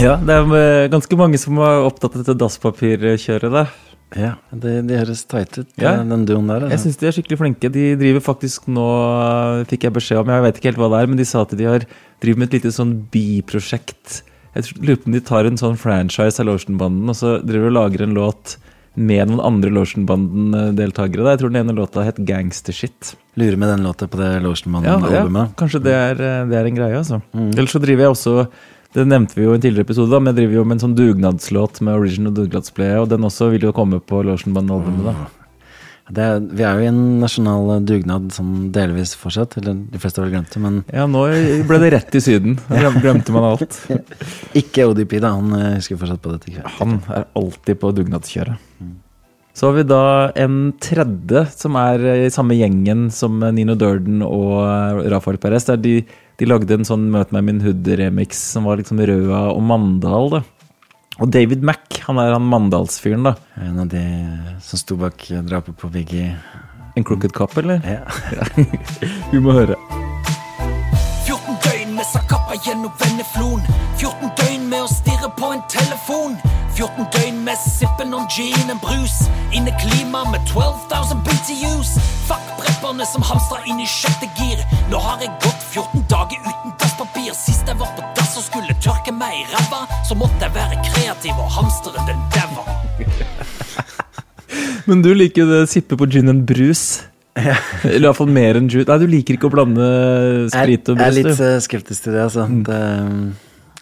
[0.00, 3.66] Ja, det er eh, ganske mange som er opptatt av dette dasspapirkjøret, da.
[4.16, 5.92] Ja, det, de høres tight ut, Ja.
[6.02, 6.64] den duoen der.
[6.66, 6.88] Jeg Altså.
[6.88, 7.70] syns de er skikkelig flinke.
[7.70, 8.86] De driver faktisk nå,
[9.60, 11.42] eh, fikk jeg beskjed om, jeg vet ikke helt hva det er, men de sa
[11.42, 11.80] at de har
[12.20, 14.22] driver med et lite sånn biprosjekt.
[14.56, 17.76] Jeg lurer på om de tar en sånn franchise av Lotionbanden, og så driver og
[17.78, 18.56] lager en låt
[18.96, 21.30] med noen andre Lotionbanden-deltakere.
[21.30, 23.14] Jeg tror den ene låta het Gangstershit.
[23.36, 26.74] Lurer med den låta på det Ja, ja, kanskje det er, eh, det er en
[26.74, 27.22] greie, altså.
[27.32, 28.48] Ellers så driver jeg også
[28.94, 30.84] det nevnte vi jo i en tidligere episode, da, men jeg driver jo med en
[30.86, 35.06] sånn dugnadslåt med original dugnadsplay, og den også vil jo komme på Lotionband-albumet.
[35.12, 35.28] da.
[36.10, 39.54] Det er, vi er jo i en nasjonal dugnad som delvis fortsatt.
[39.60, 41.22] Eller de fleste har vel glemt det, men Ja, nå
[41.68, 42.56] ble det rett i Syden.
[42.68, 43.76] Da glemte man alt.
[44.58, 45.36] ikke ODP, da.
[45.38, 46.64] Han eh, husker fortsatt på dette.
[46.80, 48.58] Han er alltid på dugnadskjøret.
[49.54, 50.04] Så har vi da
[50.38, 55.66] en tredje som er i samme gjengen som Nino Durden og Rafael Perez.
[55.68, 55.94] Der de,
[56.38, 60.30] de lagde en sånn Møt meg min hood-remix som var liksom Røa og Mandal.
[60.38, 60.42] da.
[61.20, 63.34] Og David Mack, han er han Mandalsfyren, da.
[63.60, 64.04] En av de
[64.64, 66.30] som sto bak drapet på Biggie.
[66.96, 67.82] En crooked cop, eller?
[67.84, 68.06] Ja.
[69.32, 69.76] vi må høre.
[71.26, 73.60] 14 døgn med Sakappa gjennom venneflon
[73.98, 75.09] 14 døgn med å stirre
[75.40, 76.34] på en telefon
[76.76, 79.16] 14 døgn med sippen on gin en brus
[79.56, 81.90] Inneklima med 12.000 BTUs
[82.28, 84.60] Fuck prepperne som hamstra inn i sjette gir
[84.92, 88.76] Nå har jeg gått 14 dager uten dasspapir Sist jeg var på dass og skulle
[88.84, 92.64] tørke meg i ræva Så måtte jeg være kreativ og hamstre den dæva
[94.88, 97.04] Men du liker det sippe på gin and brus.
[97.86, 98.88] Eller iallfall mer enn juice.
[98.88, 99.84] Nei, du liker ikke å blande
[100.50, 101.44] sprit og Jeg er litt du.
[101.46, 102.46] eh, skeptisk til det, altså.
[102.66, 102.78] Det,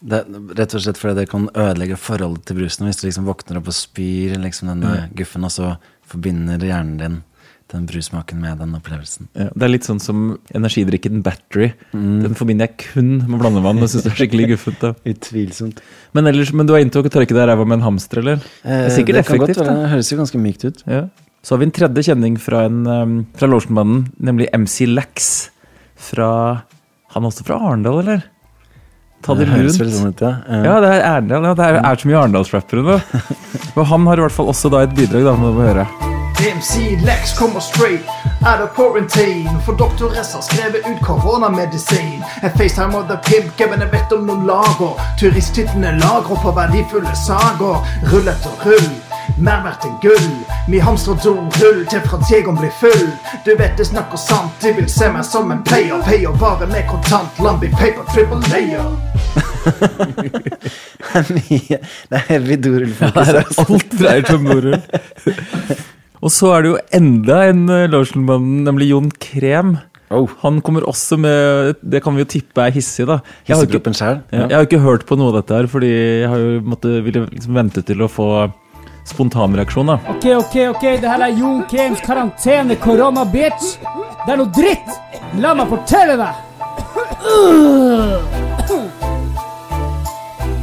[0.03, 2.87] det, er rett og slett fordi det kan ødelegge forholdet til brusen.
[2.87, 5.07] Hvis du liksom våkner opp og spyr liksom denne Ja.
[5.19, 7.19] guffen, og så forbinder hjernen din
[7.69, 9.27] den brussmaken med den opplevelsen.
[9.37, 11.75] Ja, det er litt sånn som energidrikken Battery.
[11.93, 14.79] Den forbinder jeg kun med blandevann og synes det er skikkelig guffent.
[14.81, 14.95] da.
[15.05, 15.83] Utvilsomt.
[16.17, 18.41] Men, ellers, men du har inntok å tørke deg i ræva med en hamster, eller?
[18.65, 19.61] Det er sikkert Eh, det kan godt.
[19.61, 20.81] Det høres jo ganske mykt ut.
[20.89, 21.03] Ja.
[21.45, 25.51] Så har vi en tredje kjenning fra, en, um, fra Lorsenbanden, nemlig MC Lax.
[25.95, 26.63] Fra
[27.13, 28.25] Han er også fra Arendal, eller?
[29.23, 29.95] Ta det, Det høres lunt.
[29.95, 30.35] sånn ut, ja.
[30.49, 33.01] Uh, Ja, det er ærlig Ja, det er, er så mye Arendalsrappere nå.
[33.77, 35.87] Og han har i hvert fall også da et bidrag, da, må vi høre.
[36.39, 38.07] DMC Lex kommer straight
[38.47, 39.51] out of quarantine.
[39.67, 42.23] For doktor S har skrevet ut koronamedisin.
[42.43, 44.95] En FaceTime of the pimp, Men jeg vet om noen lager.
[45.19, 47.83] Turisthyttene lagrer på verdifulle sager.
[48.13, 48.89] Rull etter rull,
[49.39, 50.31] mer verdt enn gull.
[50.71, 53.09] Mi hamstrer dorull til Frans Egon blir full.
[53.45, 55.99] Du vet det snakker sant, de vil se meg som en player.
[56.07, 58.87] Payer bare med kontant, Lambi paper, triple layer
[61.35, 63.29] mye Det er heavy dorullfokus.
[63.29, 64.81] det er alt dreier seg om dorull.
[66.19, 69.77] Og så er det jo enda en uh, Lotionmann, nemlig Jon Krem.
[70.43, 73.19] Han kommer også med Det kan vi jo tippe er hissig, da.
[73.47, 73.93] Jeg har, ikke,
[74.33, 76.89] ja, jeg har ikke hørt på noe av dette her, fordi jeg har jo måtte,
[77.05, 78.29] ville liksom vente til å få
[79.09, 79.99] spontanreaksjon, da.
[80.15, 83.77] Ok, ok, ok, det her er Jon Krems karantene, korona, bitch.
[84.25, 84.91] Det er noe dritt.
[85.45, 86.35] La meg fortelle deg.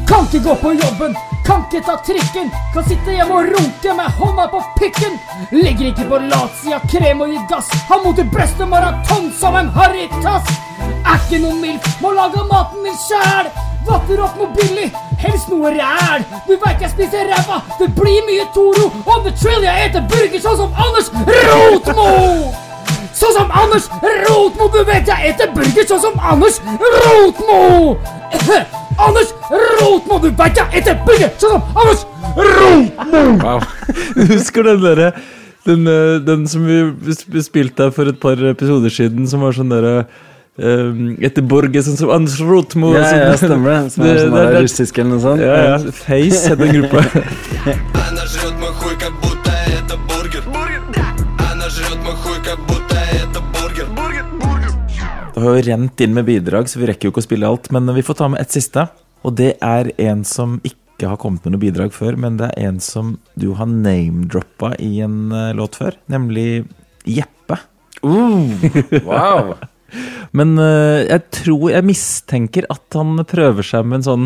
[0.07, 1.15] Kan ikke gå på jobben,
[1.45, 2.51] kan ikke ta trikken.
[2.73, 5.17] Kan sitte hjemme og runke med hånda på pikken.
[5.51, 7.71] Ligger ikke på latsida, krem og gir gass.
[7.89, 10.51] Har mot i brøstet maraton som en harrytass.
[11.05, 13.49] Er ikke noe mild, må lage maten min sjæl.
[13.85, 14.91] Vatter opp noe billig,
[15.21, 16.25] helst noe ræl.
[16.47, 18.91] Du veit jeg spiser ræva, det blir mye Toro.
[19.05, 21.11] On the trail jeg eter burger sånn som Anders
[21.49, 22.09] Rotmo.
[23.15, 23.89] Sånn som Anders
[24.25, 26.61] Rotmo, du vet jeg eter burger sånn som Anders
[26.97, 27.63] Rotmo.
[28.97, 29.31] Anders
[29.81, 31.39] Rotmo, du veit jeg etter bygget!
[31.41, 32.05] sånn som Anders
[32.35, 33.39] Rotmo.
[33.43, 33.65] Wow.
[34.35, 35.09] Husker den derre
[35.65, 39.73] den, eh, den som vi spilte her for et par episoder siden, som var sånn
[39.73, 40.05] derre
[40.55, 41.43] Um, etter
[41.83, 43.91] sånn som Anders Rotmo Ja, som- ja, stemmer det.
[43.91, 45.41] Som er sånn russisk eller noe sånt.
[45.43, 45.77] Ja, ja.
[45.91, 47.03] Face heter den gruppa.
[55.35, 57.67] Det har jo rent inn med bidrag, så vi rekker jo ikke å spille alt.
[57.75, 58.85] Men vi får ta med et siste.
[59.27, 62.69] Og det er en som ikke har kommet med noe bidrag før, men det er
[62.69, 66.63] en som du har name-droppa i en eh, låt før, nemlig
[67.03, 67.57] Jeppe.
[69.03, 69.57] wow.
[70.35, 74.25] Men eh, jeg tror Jeg mistenker at han prøver seg med en sånn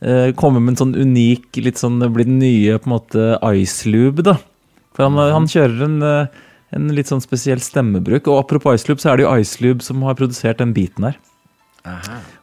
[0.00, 3.24] eh, Kommer med en sånn unik, litt sånn blir den nye på en måte
[3.56, 4.36] Ice Lube, da.
[4.96, 5.98] For han, han kjører en,
[6.76, 8.28] en litt sånn spesiell stemmebruk.
[8.30, 11.18] Og apropos icelube, så er det jo icelube som har produsert den biten her.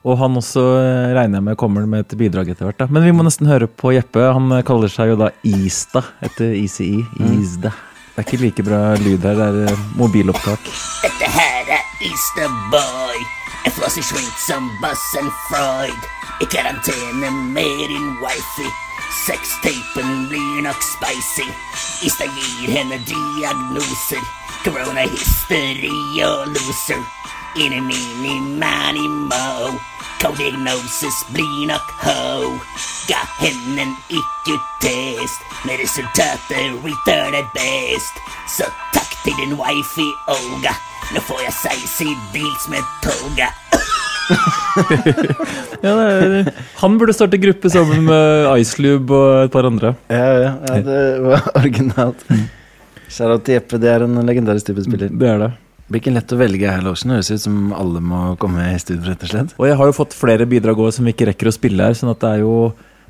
[0.07, 2.79] Og han også eh, regner jeg med kommer med et bidrag etter hvert.
[2.79, 4.23] da Men vi må nesten høre på Jeppe.
[4.35, 7.03] Han eh, kaller seg jo da Ista etter ECE.
[7.19, 7.73] Isda.
[8.13, 9.39] Det er ikke like bra lyd her.
[9.39, 10.71] Det er eh, mobilopptak.
[11.03, 13.23] Dette her er Easterboy.
[13.63, 16.09] Jeg flåser shrink som Bassen Freud.
[16.43, 18.09] I karantene med din
[19.23, 19.31] wifi.
[19.31, 21.47] Sextapen blir nok spicy.
[22.01, 24.21] Ista gir henne diagnoser.
[24.63, 27.03] Corona-hysteri og loser.
[27.55, 29.79] Inni mini mani mo.
[30.21, 31.71] Codiagnosis blir
[32.03, 32.59] ho.
[33.07, 35.41] Ga henne en IQ-test.
[35.65, 38.13] Med resultatet retarded best.
[38.47, 40.75] Så takk til din wifi, Olga.
[41.13, 43.51] Nå får jeg seis i deals med toga.
[45.83, 46.47] Ja, er,
[46.79, 49.93] han burde starte gruppe sammen med Icelube og et par andre.
[50.11, 52.23] Ja, ja, ja, det var originalt.
[53.13, 55.11] Til Jeppe, det er en legendarisk type spiller.
[55.11, 55.51] Det er det.
[55.91, 57.11] Blir ikke lett å velge her, Lorsen.
[57.13, 59.53] Høres ut som alle må komme i studio, rett og slett.
[59.59, 61.97] Og jeg har jo fått flere bidrag også som vi ikke rekker å spille her,
[61.99, 62.57] sånn at det er jo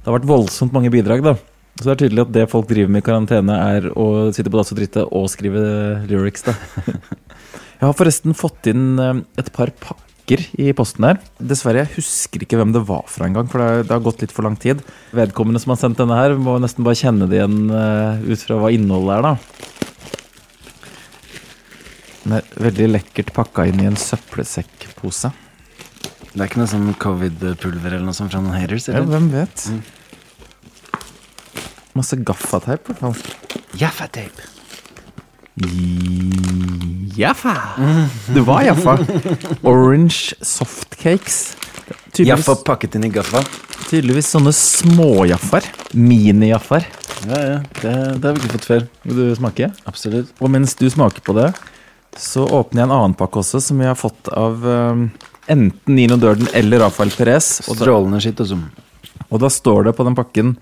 [0.04, 1.38] Det har vært voldsomt mange bidrag, da.
[1.80, 4.60] Så det er tydelig at det folk driver med i karantene, er å sitte på
[4.60, 5.62] dass og drite og skrive
[6.10, 6.58] lyrics, da.
[7.80, 11.19] Jeg har forresten fått inn eh, et par pakker i posten her.
[11.38, 14.21] Dessverre, jeg husker ikke hvem det var fra engang, for det har, det har gått
[14.23, 14.79] litt for lang tid.
[15.12, 18.59] Vedkommende som har sendt denne her, må nesten bare kjenne det igjen uh, ut fra
[18.62, 19.33] hva innholdet er, da.
[22.23, 25.33] Den er veldig lekkert pakka inn i en søppelsekkpose.
[26.31, 28.88] Det er ikke noe sånn covid-pulver eller noe sånt fra noen haters?
[28.89, 29.67] Ja, hvem vet?
[31.93, 33.59] Masse gaffateip, i hvert fall.
[33.77, 34.52] Jaffateip.
[37.15, 37.57] Jaffa!
[38.33, 38.97] Det var Jaffa.
[39.61, 41.57] Orange softcakes.
[42.17, 43.43] Jaffa pakket inn i gaffa.
[43.89, 45.67] Tydeligvis sånne småjaffaer.
[45.93, 46.87] Mini-jaffaer.
[47.29, 47.59] Ja, ja.
[47.81, 48.87] Det, det har vi ikke fått før.
[49.05, 49.69] Vil du smake?
[49.89, 50.33] Absolutt.
[50.41, 51.51] Og mens du smaker på det,
[52.17, 55.07] så åpner jeg en annen pakke også, som vi har fått av um,
[55.53, 57.59] enten Nino Durden eller Rafael Perez.
[57.67, 58.57] Og Strålende skitt, altså.
[59.29, 60.55] og da står det på den pakken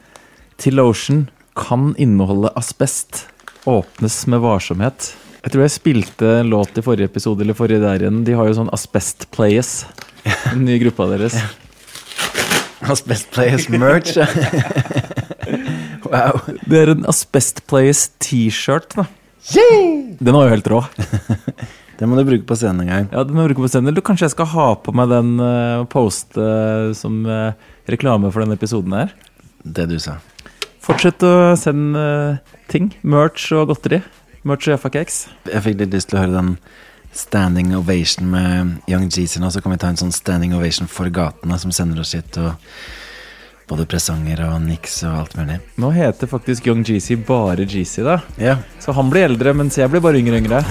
[0.62, 3.26] Til Ocean kan inneholde asbest.
[3.66, 5.12] Åpnes med varsomhet.
[5.42, 8.24] Jeg tror jeg spilte en låt i forrige episode eller forrige der igjen.
[8.26, 9.84] De har jo sånn Asbest Players.
[10.24, 11.38] Den nye gruppa deres.
[12.92, 14.16] Asbest Players merch.
[16.10, 16.42] wow.
[16.66, 19.06] Det er en Asbest Players T-shirt, da.
[19.54, 20.82] Den var jo helt rå.
[22.02, 23.08] Den må du bruke på scenen en gang.
[23.14, 23.92] Ja, den må du bruke på scenen.
[23.92, 27.54] Eller kanskje jeg skal ha på meg den uh, poste uh, som uh,
[27.86, 29.14] reklame for denne episoden her.
[29.62, 30.16] Det du sa.
[30.82, 32.90] Fortsett å sende eh, ting.
[33.06, 34.02] Merch og godteri.
[34.42, 35.28] Merch og Jaffa Cakes.
[35.46, 36.56] Jeg fikk litt lyst til å høre den
[37.14, 41.12] standing ovation med Young Jeezy nå, så kan vi ta en sånn standing ovation for
[41.14, 42.56] gatene som sender oss hit, og
[43.70, 45.60] både presanger og niks og alt mulig.
[45.82, 48.22] Nå heter faktisk Young Jeezy bare Jeezy, da.
[48.40, 48.64] Yeah.
[48.82, 50.64] Så han blir eldre, mens jeg blir bare yngre og yngre.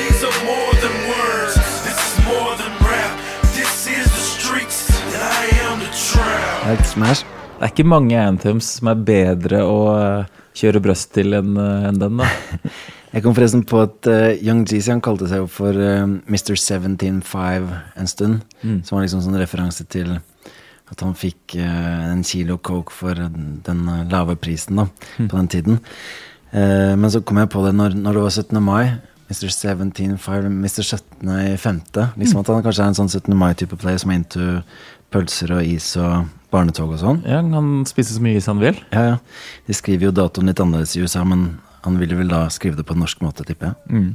[0.00, 1.60] These are more than words.
[1.86, 3.14] This is more than rap.
[3.54, 6.66] This is the streets, and I am the trap.
[6.66, 7.35] Det et smash.
[7.56, 12.00] Det er ikke mange anthems som er bedre å eh, kjøre brøst til enn en
[12.00, 12.28] den, da.
[13.16, 16.52] Jeg kom forresten på at uh, Young Jeezy han kalte seg jo for uh, Mr.
[16.52, 18.42] 175 en stund.
[18.60, 18.82] Mm.
[18.84, 23.80] Som var liksom sånn referanse til at han fikk uh, en kilo coke for den
[23.88, 25.30] eh, lave prisen da, Mm.
[25.32, 25.78] på den tiden.
[26.52, 28.60] Uh, men så kom jeg på det når, når det var 17.
[28.66, 28.84] mai.
[29.32, 29.48] Mr.
[29.48, 30.82] 175, Mr.
[30.84, 31.32] 17.
[31.40, 32.10] i femte.
[32.20, 32.44] Liksom Mm.
[32.44, 33.32] at han kanskje er en sånn 17.
[33.38, 34.50] mai-type player som er into
[35.14, 37.22] pølser og is og barnetog og sånn.
[37.26, 38.78] Ja, Han spiser så mye is han vil.
[38.94, 39.16] Ja, ja.
[39.66, 42.86] De skriver jo datoen litt annerledes i USA, men han ville vel da skrive det
[42.86, 43.76] på en norsk måte, tipper jeg.
[43.90, 44.14] Mm.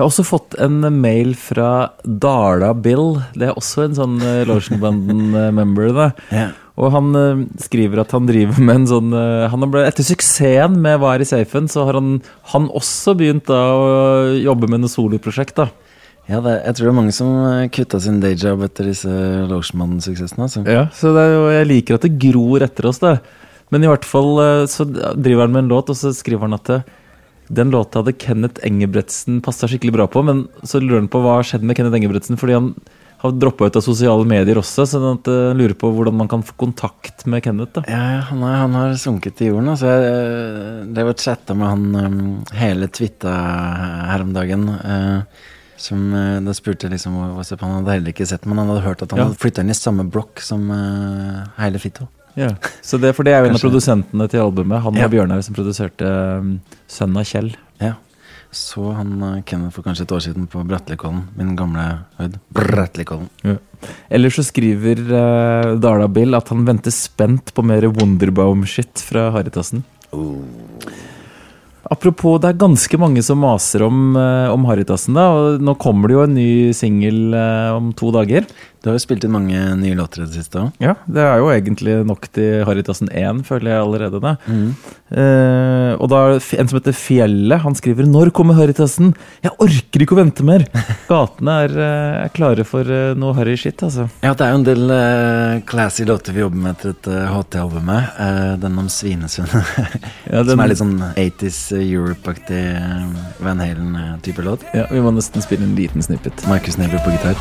[0.00, 3.18] Jeg har også fått en mail fra Dala Bill.
[3.36, 5.90] Det er også en sånn uh, Lotionbanden-member.
[5.92, 6.06] da.
[6.32, 6.46] Ja.
[6.80, 10.06] Og han uh, skriver at han driver med en sånn uh, han har ble, Etter
[10.06, 12.14] suksessen med Hva er i safen, så har han,
[12.54, 13.90] han også begynt da å
[14.40, 15.60] jobbe med noe soloprosjekt.
[15.60, 15.68] da.
[16.30, 19.10] Ja, det, jeg tror det er mange som eh, kutta sin dayjob etter disse
[19.50, 20.46] Lotionmannen-suksessene.
[20.46, 20.62] Altså.
[20.68, 23.16] Ja, så det er jo, jeg liker at det gror etter oss, det.
[23.74, 26.58] Men i hvert fall eh, så driver han med en låt, og så skriver han
[26.58, 26.80] at det,
[27.50, 31.40] den låta hadde Kenneth Engebretsen passa skikkelig bra på, men så lurer han på hva
[31.40, 32.72] har skjedd med Kenneth Engebretsen, fordi han
[33.20, 36.44] har droppa ut av sosiale medier også, så han uh, lurer på hvordan man kan
[36.46, 37.74] få kontakt med Kenneth.
[37.74, 37.82] da.
[37.90, 39.68] Ja, han, er, han har sunket til jorden.
[39.74, 42.22] Altså, jeg eh, drev og chatta med han um,
[42.56, 43.34] hele Twitta
[44.08, 44.70] her om dagen.
[44.78, 48.84] eh, som eh, Da spurte liksom hva- Han hadde heller ikke sett men han hadde
[48.84, 49.24] hørt at han Ja.
[49.30, 52.08] hadde flytta inn i samme blokk som uh, hele Fitto.
[52.38, 52.52] Ja,
[52.84, 54.82] så det, For det er jo en av produsentene til albumet.
[54.84, 55.08] Han Ja.
[55.08, 56.06] og Bjørnar som produserte
[56.38, 57.50] um, Sønn av Kjell.
[57.80, 57.94] Ja.
[58.52, 61.84] Så han uh, Kenneth for kanskje et år siden på Brattelikollen, min gamle
[62.18, 62.38] høyd.
[62.54, 63.28] Brattelikollen.
[63.46, 63.56] Ja.
[64.10, 69.82] Ellers så skriver uh, Dala Bill at han venter spent på mer Wonderbaum-shit fra Haritassen.
[72.00, 75.18] Apropos, det er ganske mange som maser om, uh, om Haritassen.
[75.18, 78.46] da, og Nå kommer det jo en ny singel uh, om to dager.
[78.80, 80.70] Du har jo spilt inn mange nye låter i det siste òg.
[80.80, 84.20] Ja, det er jo egentlig nok til Haritassen 1, føler jeg allerede.
[84.24, 84.36] da.
[84.48, 84.70] Mm.
[85.10, 89.12] Uh, og da er det en som heter Fjellet, han skriver 'Når kommer Haritassen?'
[89.42, 90.64] Jeg orker ikke å vente mer!
[91.10, 94.08] Gatene er, uh, er klare for uh, noe harry shit, altså.
[94.22, 98.16] Ja, det er jo en del uh, classy låter vi jobber med etter dette HT-albumet.
[98.16, 99.50] Uh, den om Svinesund.
[100.30, 103.12] Ja, den- Som er litt sånn 80s Europe-aktig uh,
[103.44, 104.64] Van Halen-type låt.
[104.72, 106.46] Ja, Vi må nesten spille en liten snippet.
[106.48, 107.34] Markus Neby på gitar.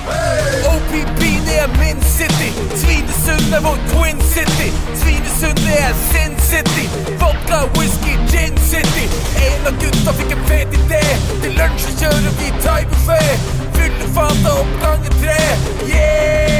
[0.90, 1.29] Det
[1.64, 2.50] er min city.
[2.82, 4.70] Svinesund er vår twin city.
[5.02, 6.86] Svinesund, er sin city.
[7.22, 9.06] Vodka, whisky, gin city.
[9.48, 11.04] En av gutta fikk en fet idé.
[11.42, 13.22] Til lunsj kjører vi thaibuffé.
[13.76, 15.42] Fyller fata opp ganger tre.
[15.92, 16.59] Yeah!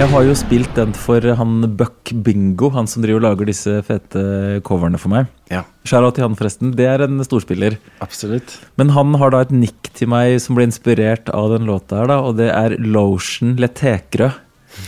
[0.00, 3.74] Jeg har jo spilt den for han Buck Bingo, han som driver og lager disse
[3.84, 4.22] fete
[4.64, 5.26] coverne for meg.
[5.52, 5.60] Ja.
[5.84, 6.70] Shout-out til han, forresten.
[6.72, 7.76] Det er en storspiller.
[8.00, 8.54] Absolutt.
[8.80, 12.08] Men han har da et nikk til meg som ble inspirert av den låta her,
[12.08, 14.30] da, og det er Lotion Letekrø.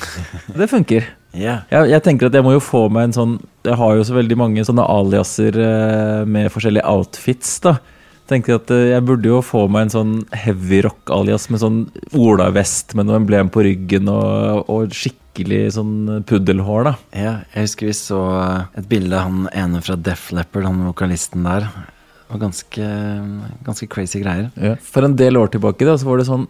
[0.62, 1.12] Det funker.
[1.36, 1.58] Ja.
[1.68, 3.32] Jeg, jeg tenker at jeg må jo få meg en sånn
[3.64, 7.76] Jeg har jo så veldig mange sånne aliaser eh, med forskjellige outfits, da.
[8.30, 11.80] Tenker at eh, Jeg burde jo få meg en sånn heavy rock-alias med sånn
[12.14, 16.94] olavest med noe emblem på ryggen og, og skikkelig sånn puddelhår, da.
[17.16, 20.84] Ja, jeg husker vi så uh, et bilde av han ene fra Def Leppard, han
[20.86, 21.66] vokalisten der.
[21.66, 22.90] Det var ganske,
[23.66, 24.52] ganske crazy greier.
[24.56, 24.76] Ja.
[24.80, 26.46] For en del år tilbake da, så var det sånn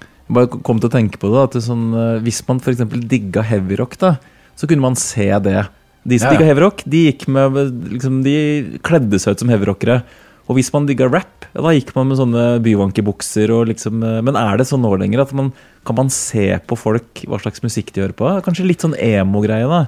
[0.00, 1.42] Jeg bare kom til å tenke på det.
[1.42, 2.84] At det sånn, eh, hvis man f.eks.
[3.10, 4.14] digga heavyrock, da,
[4.56, 5.66] så kunne man se det.
[6.08, 6.36] De som ja.
[6.36, 7.58] digga heavyrock, de gikk med
[7.90, 8.38] liksom, De
[8.86, 10.00] kledde seg ut som heavyrockere.
[10.48, 13.52] Og hvis man digga rap, da gikk man med sånne byvankebukser.
[13.52, 15.52] Og liksom, eh, men er det sånn nå lenger at man
[15.84, 18.30] kan man se på folk hva slags musikk de hører på?
[18.44, 19.86] Kanskje litt sånn emo-greie, da.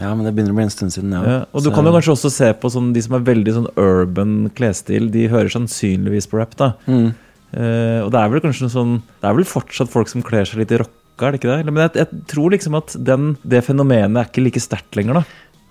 [0.00, 1.22] Ja, men det begynner å bli en stund siden, ja.
[1.22, 3.52] Ja, og du Så- kan jo kanskje også se på sånn, de som er veldig
[3.54, 5.10] sånn urban klesstil.
[5.10, 6.74] De hører sannsynligvis på rap, da.
[6.88, 7.14] Mm.
[7.54, 10.42] Uh, og det er vel kanskje noe sånn Det er vel fortsatt folk som kler
[10.42, 11.72] seg litt i rocka, er det ikke det?
[11.72, 15.24] Men jeg, jeg tror liksom at den, det fenomenet er ikke like sterkt lenger, da.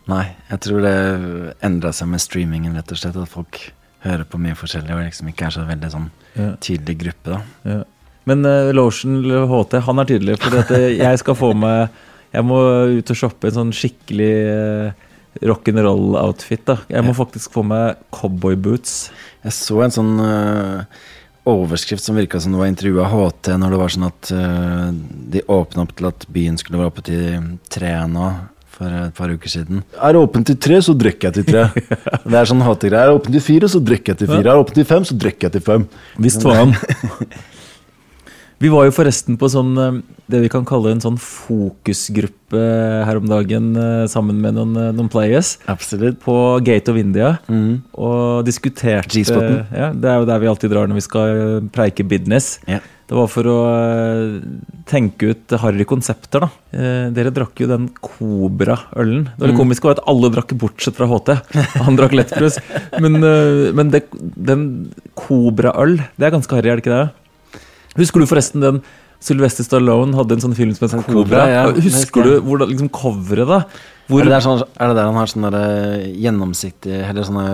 [0.08, 3.20] Nei, jeg tror det endra seg med streamingen, rett og slett.
[3.20, 3.60] At folk
[4.04, 6.08] hører på mye forskjellig og liksom ikke er så veldig sånn
[6.64, 7.84] tydelig gruppe, da.
[8.30, 10.38] Men uh, Lotion eller HT, han er tydelig.
[10.42, 12.60] For jeg skal få meg Jeg må
[12.98, 15.10] ut og shoppe en sånn skikkelig uh,
[15.42, 16.64] rock'n'roll-outfit.
[16.66, 19.12] da Jeg må faktisk få meg cowboyboots.
[19.44, 20.86] Jeg så en sånn uh,
[21.50, 24.90] overskrift som virka som det var intervjua HT når det var sånn at uh,
[25.36, 28.30] de åpna opp til at byen skulle være oppe til tre nå.
[28.74, 29.84] For et par uker siden.
[30.02, 31.68] Er det åpent til tre, så drikker jeg til tre.
[32.32, 33.04] Det er sånn HT-greier.
[33.04, 34.44] Er det åpent til fire, så drikker jeg til fire.
[34.48, 35.90] Er det åpent til fem, så drikker jeg til fem.
[36.26, 36.74] Visst faen.
[38.64, 39.96] Vi var jo forresten på sånn eh,
[40.32, 42.62] det vi kan kalle en sånn fokusgruppe
[43.04, 45.58] her om dagen eh, sammen med noen, eh, noen players.
[45.68, 46.22] Absolutt.
[46.24, 47.34] På Gate of India.
[47.52, 49.66] Og diskuterte G-spoten.
[49.68, 51.44] ja, Det er jo der vi alltid drar når vi skal
[51.76, 52.56] preike business.
[52.70, 52.80] Ja.
[53.14, 54.38] Det var for å eh,
[54.90, 56.48] tenke ut harry konsepter, da.
[56.74, 59.28] Eh, Dere drakk jo den Cobra-ølen.
[59.38, 59.60] Det var Mm.
[59.60, 61.30] komiske var at alle drakk bortsett fra HT.
[61.86, 62.58] Han drakk lettbrus.
[62.98, 64.64] Men, eh, men det, den
[65.14, 67.62] Cobra-øl, det er ganske harry, er det ikke det?
[68.02, 68.82] Husker du forresten den
[69.22, 71.46] Sylvester Stallone hadde en sånn film som het Cobra?
[71.54, 71.68] Ja.
[71.72, 73.62] Husker du hvor hvordan liksom coveret, da?
[74.10, 75.54] Er, det der sånn, er det der han har sånne
[76.18, 77.46] gjennomsiktige Eller sånne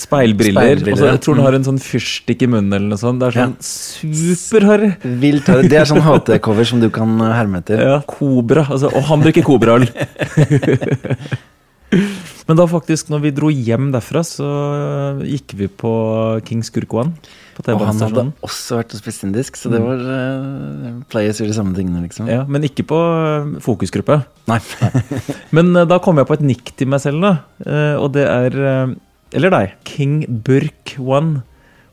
[0.00, 0.80] Speilbriller.
[0.92, 3.20] Og så jeg tror den har en sånn fyrstikk i munnen eller noe sånt.
[3.22, 4.92] Det er sånn superharry.
[5.22, 5.68] Vilt harry.
[5.70, 7.82] Det er sånn HT-cover som du kan øh, herme etter.
[7.84, 8.64] Ja, Kobra.
[8.70, 9.86] Altså, og han drikker Kobra-øl.
[12.50, 14.46] Men da faktisk, når vi dro hjem derfra, så
[15.26, 15.90] gikk vi på
[16.46, 17.12] King Gurkwan.
[17.60, 19.86] Og han hadde også vært og spist indisk, så det Mm.
[19.86, 22.30] var uh, Players gjør de samme tingene, liksom.
[22.30, 24.16] Ja, men ikke på eh, fokusgruppe.
[24.48, 24.58] Nei.
[25.56, 27.32] Men eh, da kom jeg på et nikk til meg selv, da.
[27.66, 28.94] Eh, og det er eh,
[29.36, 29.76] Eller deg.
[29.86, 31.42] King Burk One.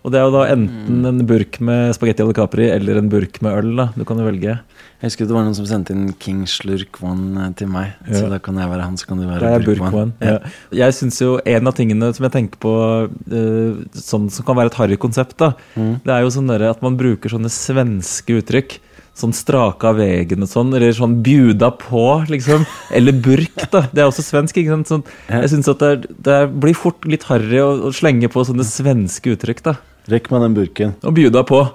[0.06, 3.42] Og det er jo da enten en burk med spagetti alle capri eller en burk
[3.44, 3.74] med øl.
[3.76, 4.54] da Du kan jo velge.
[5.02, 7.92] Jeg husker det var noen som sendte inn King Slurk One eh, til meg.
[8.08, 8.22] Ja.
[8.22, 9.92] Så da kan jeg være han, så kan du være er burk One.
[10.06, 10.14] one.
[10.24, 10.38] Ja.
[10.80, 12.72] Jeg syns jo en av tingene som jeg tenker på
[13.12, 16.00] uh, sånn som kan være et harry konsept, da, Mm.
[16.08, 18.80] det er jo sånn at man bruker sånne svenske uttrykk.
[19.18, 22.68] Sånn strake av vegen og sånn, eller sånn bjuda på, liksom.
[22.94, 23.88] Eller burk, da.
[23.90, 24.92] Det er også svensk, ikke sant.
[24.92, 28.46] Sånn, jeg syns at det, er, det blir fort litt harry å, å slenge på
[28.46, 29.78] sånne svenske uttrykk, da.
[30.12, 30.96] Rekk meg den burken.
[31.02, 31.66] Og bjuda på.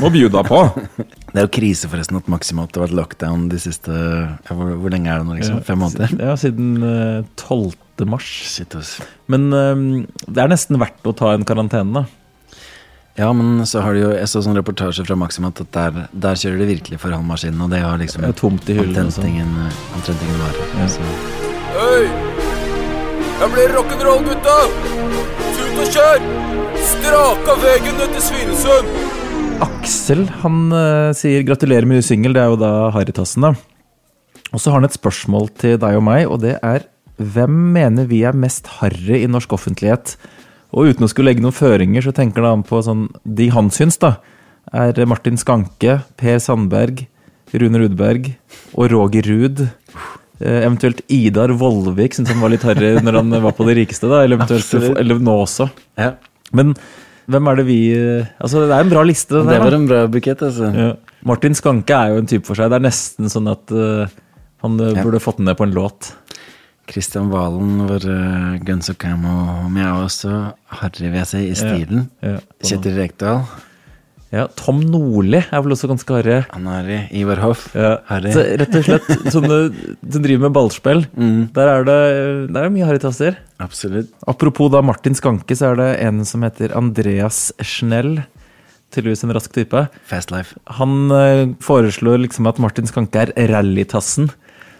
[0.00, 0.58] Må bjuda på.
[1.36, 4.92] Det er jo krise forresten at Maxima har vært lockdown de siste ja, hvor, hvor
[4.92, 5.36] lenge er det nå?
[5.36, 5.60] liksom?
[5.66, 6.14] Fem måneder?
[6.16, 8.06] Ja, siden uh, 12.
[8.08, 8.30] mars.
[8.54, 8.96] Shit, ass.
[9.30, 9.84] Men um,
[10.24, 12.25] det er nesten verdt å ta en karantene, da.
[13.16, 16.36] Ja, men så har de jo Jeg så sånn reportasje fra Maxim at der, der
[16.36, 19.06] kjører de virkelig for halvmaskinen, og det har liksom Det er tomt i hyllene og
[19.06, 19.28] omtrent sånn.
[19.30, 20.90] ingen, eh, omtrent ingen varer.
[20.92, 21.06] Så.
[21.76, 22.02] Hei!
[23.36, 24.56] Jeg blir rock'n'roll, gutta!
[25.56, 26.28] Tut og kjør!
[26.90, 28.92] Straka veien ned til Svinesund!
[29.64, 32.36] Aksel han uh, sier gratulerer med ny singel.
[32.36, 33.54] Det er jo da Harrytassen, da.
[34.52, 36.84] Og så har han et spørsmål til deg og meg, og det er
[37.16, 40.18] hvem mener vi er mest harry i norsk offentlighet?
[40.74, 43.98] Og uten å skulle legge noen føringer, så tenker han på sånn De han syns,
[44.02, 44.16] da,
[44.74, 47.06] er Martin Skanke, Per Sandberg,
[47.54, 48.32] Rune Rudberg
[48.74, 49.62] og Roger Ruud.
[50.36, 54.10] Eh, eventuelt Idar Vollvik syns han var litt harry når han var på Det rikeste,
[54.10, 54.24] da.
[54.26, 54.42] Eller
[55.00, 55.70] eller nå også.
[55.96, 56.14] Ja.
[56.52, 56.74] Men
[57.26, 59.34] hvem er det vi eh, Altså, det er en bra liste.
[59.38, 59.64] Det der, da.
[59.64, 60.70] var en bra bukett, altså.
[60.74, 60.90] Ja.
[61.26, 62.70] Martin Skanke er jo en type for seg.
[62.70, 64.06] Det er nesten sånn at uh,
[64.62, 65.02] han Ja.
[65.02, 66.12] burde fått den ned på en låt.
[66.90, 70.34] Christian Valen, vår uh, Guns of Cam og jeg er også
[70.80, 72.10] harry, jeg si, i stilen.
[72.22, 72.42] Ja, ja.
[72.62, 73.42] Kjetil Rekdal.
[74.34, 76.40] Ja, Tom Nordli er vel også ganske harry.
[76.50, 76.96] Han er harry.
[77.14, 77.68] Ivar Hoff.
[77.78, 77.96] Ja.
[78.08, 78.32] Harry.
[78.34, 79.56] Så rett og slett som du,
[80.02, 81.04] du driver med ballspill.
[81.56, 81.98] Der er det,
[82.50, 83.38] der er det mye harrytasser.
[83.62, 84.10] Absolutt.
[84.28, 88.18] Apropos da Martin Skanke, så er det en som heter Andreas Schnell.
[88.94, 89.86] Tydeligvis en rask type.
[90.10, 90.58] Fast life.
[90.78, 94.30] Han uh, foreslår liksom at Martin Skanke er rallytassen.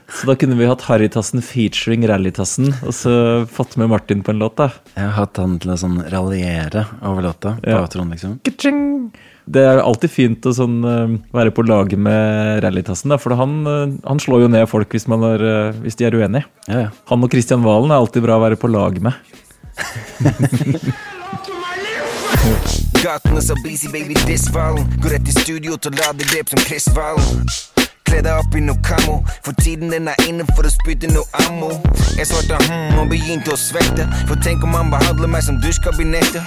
[0.08, 3.12] Så da kunne vi hatt Harrytassen featuring Rallytassen, og så
[3.50, 4.68] fått med Martin på en låt, da.
[4.94, 7.56] Jeg har hatt han til å sånn raljere over låta.
[7.60, 7.80] På Ja.
[7.82, 8.38] outroen, liksom.
[8.46, 9.10] Ka-ching!
[9.48, 13.66] Det er alltid fint å sånn, eh, være på lag med Rallytassen, da, for han,
[13.66, 16.44] eh, han slår jo ned folk hvis, man er, eh, hvis de er uenige.
[16.68, 16.90] Ja, ja.
[17.10, 19.14] Han og Kristian Valen er alltid bra å være på lag med.
[23.02, 24.86] Gatene så busy, baby, disfallen.
[25.02, 27.46] Går rett i studio til å lade det som Chris Valen.
[28.06, 31.26] Kle deg opp i noe kamo, for tiden den er inne for å spytte noe
[31.46, 31.72] ammo.
[32.14, 36.46] Jeg svarte hm og begynte å svette, for tenk om han behandler meg som dusjkabinettet.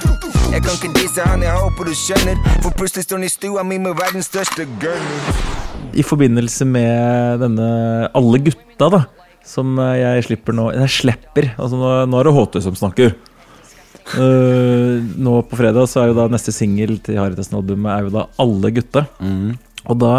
[0.53, 3.65] Jeg kan ikke disse han, jeg håper du skjønner, for plutselig står han i stua
[3.67, 5.45] mi med verdens største gunner.
[5.93, 7.69] I forbindelse med denne
[8.15, 9.03] Alle gutta, da,
[9.45, 11.53] som eh, jeg slipper nå Jeg slipper.
[11.57, 13.17] Altså, nå, nå er det HT som snakker.
[14.09, 18.29] Uh, nå på fredag så er jo da neste singel til Harrytassen-albumet er jo da
[18.41, 19.05] Alle gutta.
[19.89, 20.13] Og da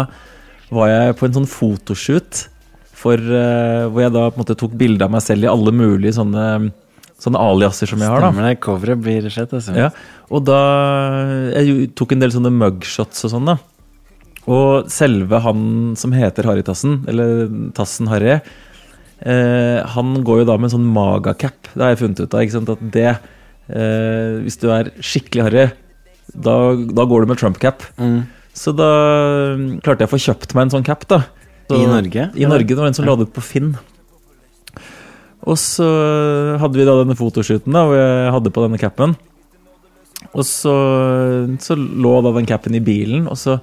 [0.71, 2.45] var jeg på en sånn fotoshoot
[3.01, 5.73] for, uh, hvor jeg da på en måte tok bilde av meg selv i alle
[5.73, 6.45] mulige sånne,
[7.21, 8.21] sånne aliaser som jeg har.
[8.21, 8.55] da Stemmer det.
[8.63, 9.75] Coveret blir skjedd, altså.
[9.77, 9.89] ja,
[10.31, 10.61] og da
[11.57, 13.57] Jeg tok en del sånne mugshots og sånn, da.
[14.49, 15.63] Og selve han
[15.99, 17.45] som heter Harrytassen, eller
[17.77, 18.39] Tassen Harry,
[19.21, 21.69] eh, han går jo da med en sånn magacap.
[21.73, 22.41] Det har jeg funnet ut av.
[22.41, 25.67] ikke sant, At det eh, Hvis du er skikkelig harry,
[26.33, 27.85] da, da går du med Trump-cap.
[28.57, 28.89] Så da
[29.57, 31.23] mm, klarte jeg å få kjøpt meg en sånn cap, da.
[31.69, 32.47] Så, I Norge, I?
[32.49, 32.73] Norge.
[32.73, 33.15] Det var en som ja.
[33.19, 33.73] det på Finn.
[35.41, 35.87] Og så
[36.61, 39.15] hadde vi da denne fotoshooten da, hvor jeg hadde på denne capen.
[40.31, 40.73] Og så,
[41.63, 43.57] så lå da den capen i bilen, og så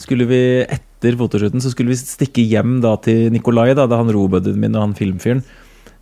[0.00, 4.04] skulle vi etter fotoshooten så skulle vi stikke hjem da til Nikolai, da, det er
[4.04, 5.42] han robudden min og han filmfyren,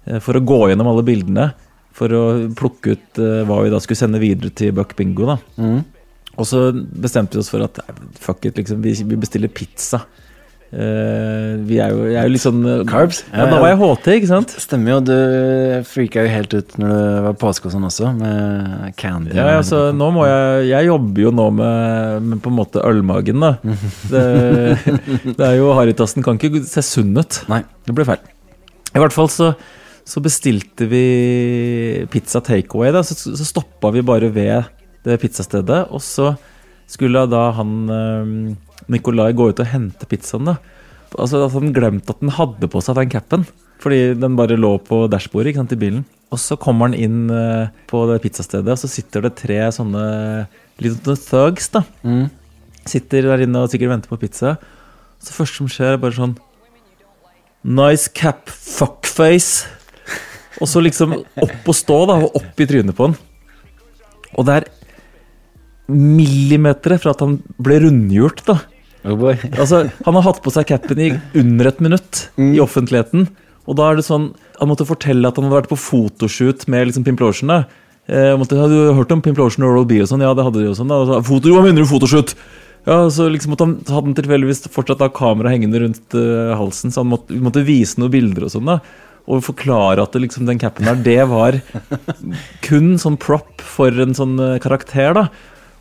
[0.07, 1.51] eh, for å gå gjennom alle bildene.
[1.97, 5.31] For å plukke ut eh, hva vi da skulle sende videre til Buck Bingo.
[5.33, 5.39] da.
[6.37, 7.81] Og så bestemte vi oss for at
[8.21, 10.05] fuck it, liksom, vi, vi bestiller pizza.
[10.67, 13.21] Uh, vi er jo, jeg er jo litt sånn eh, Carbs?
[13.31, 14.51] Ja, da var jeg HT, ikke sant?
[14.61, 14.99] Stemmer jo.
[15.07, 15.15] Du
[15.87, 19.31] freaka jo helt ut når det var påske og sånn også, med candy.
[19.39, 23.47] Ja, altså, nå må jeg Jeg jobber jo nå med, med på en måte ølmagen,
[23.47, 23.55] da.
[24.13, 24.27] Det,
[25.39, 27.41] det er jo Harrytassen kan ikke se sunn ut.
[27.53, 27.63] Nei.
[27.87, 28.23] Det ble feil.
[28.97, 29.53] I hvert fall så,
[30.07, 31.07] så bestilte vi
[32.11, 32.91] pizza takeaway.
[32.95, 34.67] da, Så, så stoppa vi bare ved
[35.07, 35.87] det pizzastedet.
[35.95, 36.35] Og så
[36.91, 38.35] skulle da han eh,
[38.93, 40.51] Nikolai gå ut og hente pizzaen.
[40.51, 40.59] da.
[41.17, 43.47] Altså at Han glemte at den hadde på seg den capen.
[43.83, 46.05] Fordi den bare lå på dashbordet ikke sant, i bilen.
[46.33, 50.03] Og så kommer han inn eh, på det pizzastedet, og så sitter det tre sånne
[50.83, 51.69] little thugs.
[51.75, 51.85] da.
[52.87, 54.57] Sitter der inne og sikkert venter på pizza.
[55.21, 56.37] Så det første som skjer, er bare sånn
[57.67, 59.67] Nice cap, fuckface.
[60.63, 63.17] Og så liksom opp og stå, da, og opp i trynet på han.
[64.37, 64.69] Og det er
[65.91, 68.59] millimeter fra at han ble rundhjult, da.
[69.07, 69.29] Oh
[69.61, 73.29] altså, han har hatt på seg capen i under et minutt i offentligheten.
[73.67, 74.29] Og da er det sånn
[74.61, 77.51] Han måtte fortelle at han hadde vært på fotoshoot med liksom Pimplotion.
[77.51, 77.65] da.
[78.07, 80.23] Eh, måtte, hadde du hørt om Pimplotion og Oral B og sånn?
[80.25, 80.91] Ja, det hadde de jo sånn.
[80.91, 81.03] da.
[81.07, 82.37] Så, Foto, hva mener du fotoshoot?
[82.87, 86.93] Ja, så liksom måtte han, hadde han tilfeldigvis fortsatt da kamera hengende rundt uh, halsen,
[86.95, 88.71] så han måtte, måtte vise noen bilder og sånn.
[88.71, 88.79] da
[89.27, 91.59] Og forklare at det, liksom, den capen der, det var
[92.67, 95.19] kun sånn prop for en sånn eh, karakter.
[95.19, 95.27] da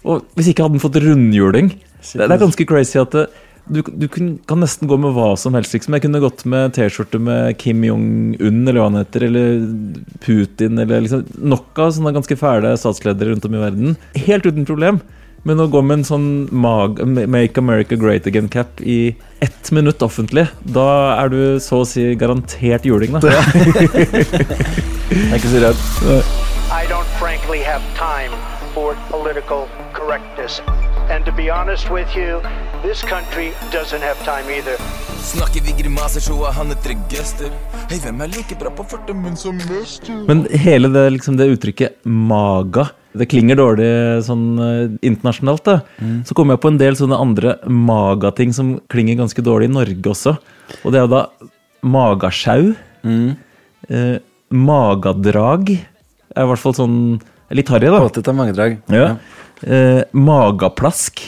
[0.06, 3.26] Og hvis ikke hadde den fått rundhjuling det, det er ganske crazy at det,
[3.66, 5.74] du, du kun, kan nesten gå med hva som helst.
[5.74, 9.66] liksom Jeg kunne gått med T-skjorte med Kim Jong-un, eller hva han heter, eller
[10.22, 13.98] Putin, eller liksom Nok av sånne ganske fæle statsledere rundt om i verden.
[14.28, 15.02] Helt uten problem.
[15.46, 20.48] Men å gå med en sånn mag Make America Great Again-cap i ett minutt offentlig,
[20.66, 20.88] da
[21.20, 23.30] er du så å si garantert juling, da.
[25.14, 25.86] Jeg er ikke så redd.
[26.74, 28.34] I don't frankly have time
[28.76, 30.62] for political correctness.
[31.10, 32.42] And to be honest with you,
[32.84, 34.76] this country doesn't have time either.
[35.26, 37.54] Snakker vi grimaser, så er han et register.
[37.90, 40.12] Hei, hvem er like bra på 40 min som mester?
[40.28, 43.88] Men hele det, liksom, det uttrykket maga Det klinger dårlig
[44.28, 45.64] sånn eh, internasjonalt.
[45.64, 49.76] da Så kommer jeg på en del sånne andre maga-ting som klinger ganske dårlig i
[49.78, 50.36] Norge også.
[50.84, 51.22] Og det er jo da
[51.96, 52.74] magasjau.
[53.08, 54.18] Eh,
[54.52, 57.00] magadrag er i hvert fall sånn
[57.56, 58.02] litt harry, da.
[58.04, 58.78] Kåthet av magedrag.
[58.94, 59.08] Ja.
[59.64, 61.22] Eh, magaplask.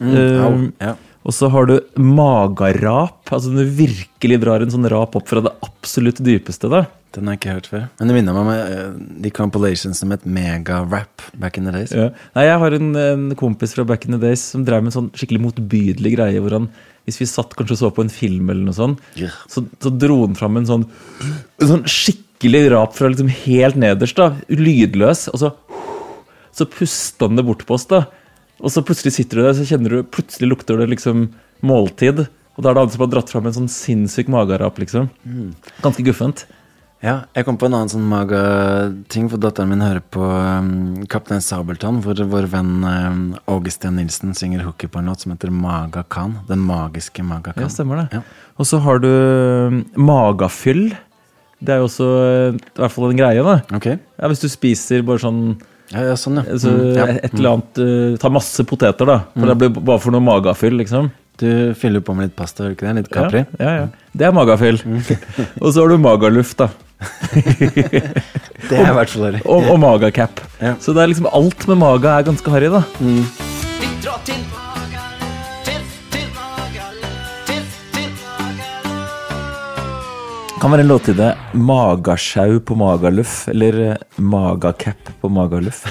[0.00, 0.94] Mm, Eh, au, ja.
[1.28, 3.28] Og så har du magarap.
[3.28, 6.70] Altså når du virkelig drar en sånn rap opp fra det absolutt dypeste.
[6.72, 7.82] da Den har jeg ikke hørt før.
[7.98, 11.92] Men det minner meg om uh, de compilations som het mega-rap back in the days.
[11.92, 12.08] Ja.
[12.34, 14.96] Nei, Jeg har en, en kompis fra back in the days som drev med en
[14.96, 16.40] sånn skikkelig motbydelig greie.
[16.40, 16.70] hvor han,
[17.04, 18.98] Hvis vi satt kanskje og så på en film, eller noe sånt,
[19.48, 20.88] så, så dro han fram en sånn,
[21.60, 22.28] en sånn skikkelig
[22.70, 24.16] rap fra liksom helt nederst.
[24.16, 25.28] da, Lydløs.
[25.28, 25.52] Og så,
[26.52, 27.86] så pusta han det bort på oss.
[27.86, 28.06] da,
[28.60, 32.26] Og så plutselig sitter du der, så kjenner du, plutselig lukter det liksom måltid.
[32.56, 35.10] Og da er det han som har dratt fram en sånn sinnssyk magerap, liksom.
[35.24, 35.54] Mm.
[35.82, 36.46] Ganske guffent.
[37.00, 41.40] Ja, jeg kom på en annen sånn maga-ting, for datteren min hører på um, Kaptein
[41.40, 46.02] Sabeltann, hvor vår venn um, Augustin Nilsen synger hooky på en låt som heter Maga
[46.12, 46.36] Khan.
[46.50, 47.64] Den magiske Maga Khan.
[47.64, 48.20] Ja, stemmer det.
[48.60, 50.90] Og så har du um, magafyll.
[51.60, 53.56] Det er jo også eh, i hvert fall en greie, da.
[54.18, 55.40] Ja, hvis du spiser bare sånn
[55.92, 56.44] Ja, ja, sånn, ja.
[56.54, 57.06] altså, Mm, ja.
[57.26, 59.18] Et eller annet uh, Ta masse poteter, da.
[59.34, 59.48] For Mm.
[59.50, 61.10] det blir bare for noe magafyll, liksom.
[61.40, 62.94] Du fyller på med litt pasta, ikke det?
[63.00, 63.44] Litt Capri?
[63.58, 63.88] Ja, ja, ja.
[64.16, 64.78] Det er magafyll.
[65.62, 66.68] og så har du magaluft, da.
[68.70, 69.40] Det er i hvert fall harry.
[69.48, 70.40] Og, og magacap.
[70.84, 72.82] Så det er liksom alt med maga er ganske harry, da.
[73.00, 74.40] Vi drar til
[80.60, 81.30] Kan være en låt til det.
[81.56, 85.86] magasjau på Magaluf', eller eh, magacap på Magaluf'.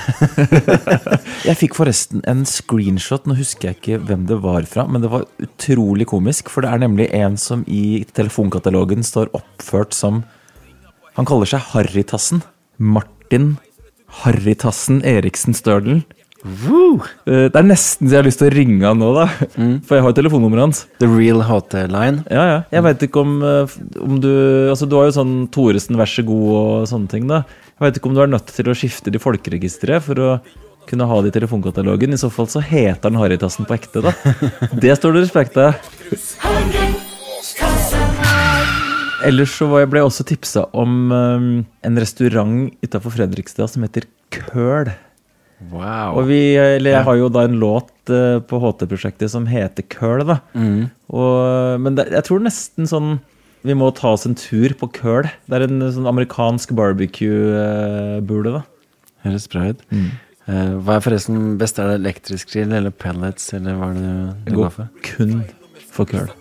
[1.47, 5.09] jeg fikk forresten en screenshot, nå husker jeg ikke hvem det var fra, men det
[5.09, 10.21] var utrolig komisk, for det er nemlig en som i telefonkatalogen står oppført som
[11.17, 12.43] Han kaller seg Harrytassen.
[12.77, 13.55] Martin
[14.21, 16.03] Harrytassen Eriksen Størdal.
[16.45, 19.25] Eh, Det er nesten så jeg har lyst til å ringe han nå, da.
[19.85, 20.85] For jeg har jo telefonnummeret hans.
[21.03, 22.23] The real hotline.
[22.31, 22.59] Ja, ja.
[22.71, 24.29] Jeg veit ikke om, eh, om du
[24.69, 27.43] Altså, du har jo sånn Thoresen, vær så god og sånne ting, da.
[27.79, 30.31] Jeg veit ikke om du er nødt til å skifte det i folkeregisteret for å
[30.89, 32.13] kunne ha det i telefonkatalogen.
[32.15, 34.15] I så fall så heter han Harrytassen på ekte, da.
[34.83, 35.75] Det står det respekt av.
[39.27, 41.45] Ellers så ble jeg også tipsa om eh,
[41.85, 44.93] en restaurant utafor Fredrikstad som heter Køl.
[45.67, 46.15] Wow.
[46.21, 50.23] Og vi, eller jeg har jo da en låt eh, på HT-prosjektet som heter Køl,
[50.29, 50.39] da.
[50.55, 50.87] Mm.
[51.11, 53.17] Og, men det, jeg tror nesten sånn
[53.67, 55.27] Vi må ta oss en tur på Køl.
[55.51, 58.61] Det er en sånn amerikansk barbecue-bule, da.
[59.27, 59.83] Høres bra ut.
[59.91, 60.09] Mm.
[60.47, 61.81] Eh, hva er forresten best?
[61.81, 64.93] Er det elektrisk grill eller pellets, eller hva er det du, du går går for?
[65.11, 65.41] kun
[65.91, 66.31] for Køl.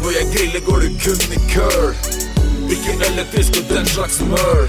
[0.00, 1.90] Når jeg griller går det kun i køl
[2.72, 4.62] Ikke elektrisk og den slags mør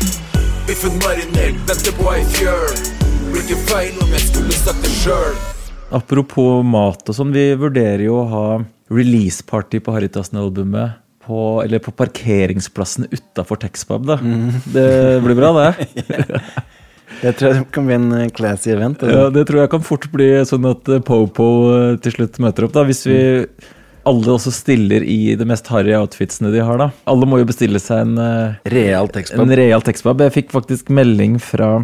[0.67, 3.00] Biffen marinert, venter på ei fjøl
[3.31, 5.35] Blir ikke feil om jeg skulle sagt det sjøl
[5.95, 8.43] Apropos mat og sånn, vi vurderer jo å ha
[8.91, 10.97] release-party på Haritasen-albumet.
[11.21, 14.17] på, eller på parkeringsplassen utafor Texpub, da.
[14.73, 15.87] Det blir bra, det.
[17.21, 19.03] Jeg tror det kan bli en eh, classy event.
[19.03, 19.19] Eller?
[19.19, 22.65] Ja, det tror jeg kan fort bli sånn at eh, Popo eh, til slutt møter
[22.65, 22.81] opp, da.
[22.87, 23.19] Hvis vi
[24.09, 26.87] alle også stiller i de mest harry outfitsene de har, da.
[27.11, 29.43] Alle må jo bestille seg en Real tekstpub.
[29.43, 30.23] En real tekstpub.
[30.25, 31.83] Jeg fikk faktisk melding fra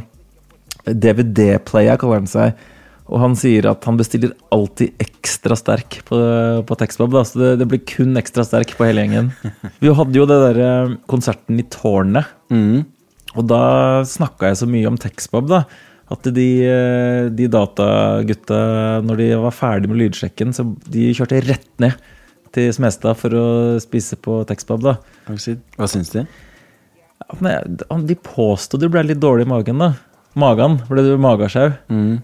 [0.93, 2.67] DVD-player, kaller han seg.
[3.07, 6.17] Og han sier at han bestiller alltid ekstra sterk på,
[6.67, 6.77] på.
[6.79, 7.23] Da.
[7.23, 9.31] Så det, det blir kun ekstra sterk på hele gjengen.
[9.83, 10.71] Vi hadde jo det derre
[11.07, 12.33] konserten i Tårnet.
[13.37, 13.61] Og da
[14.07, 15.63] snakka jeg så mye om Texbob, da.
[16.11, 18.59] At de, eh, de datagutta,
[19.03, 21.95] når de var ferdig med lydsjekken, så de kjørte rett ned
[22.55, 23.47] til Smestad for å
[23.83, 24.97] spise på Texbob, da.
[25.77, 26.23] Hva syns de?
[27.43, 29.93] Ja, De påstod det ble litt dårlig i magen, da.
[30.37, 31.71] Magen ble det magasjau.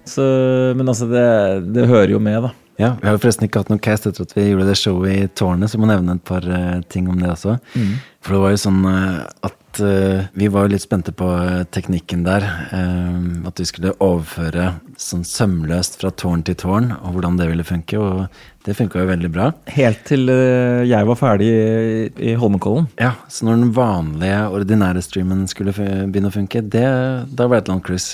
[0.05, 2.51] Så- Men altså, det, det hører jo med, da.
[2.79, 5.13] Ja, Vi har jo forresten ikke hatt noen cast etter at vi gjorde det showet
[5.13, 7.59] i Tårnet, så jeg må nevne et par uh, ting om det også.
[7.77, 7.91] Mm.
[8.25, 11.63] For det var jo sånn uh, at eh, vi var jo litt spente på eh,
[11.73, 12.45] teknikken der.
[12.69, 17.65] Uh, at vi skulle overføre sånn sømløst fra tårn til tårn, og hvordan det ville
[17.67, 17.97] funke.
[17.97, 19.49] Og det funka jo veldig bra.
[19.73, 22.89] Helt til uh, jeg var ferdig i, i Holmenkollen.
[23.01, 26.87] Ja, så når den vanlige, ordinære streamen skulle begynne å funke, det,
[27.33, 28.09] da var det et eller annet kryss.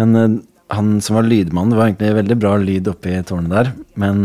[0.00, 0.42] Men
[0.72, 3.72] han som var lydmann, det var egentlig veldig bra lyd oppe i tårnet der.
[4.00, 4.24] Men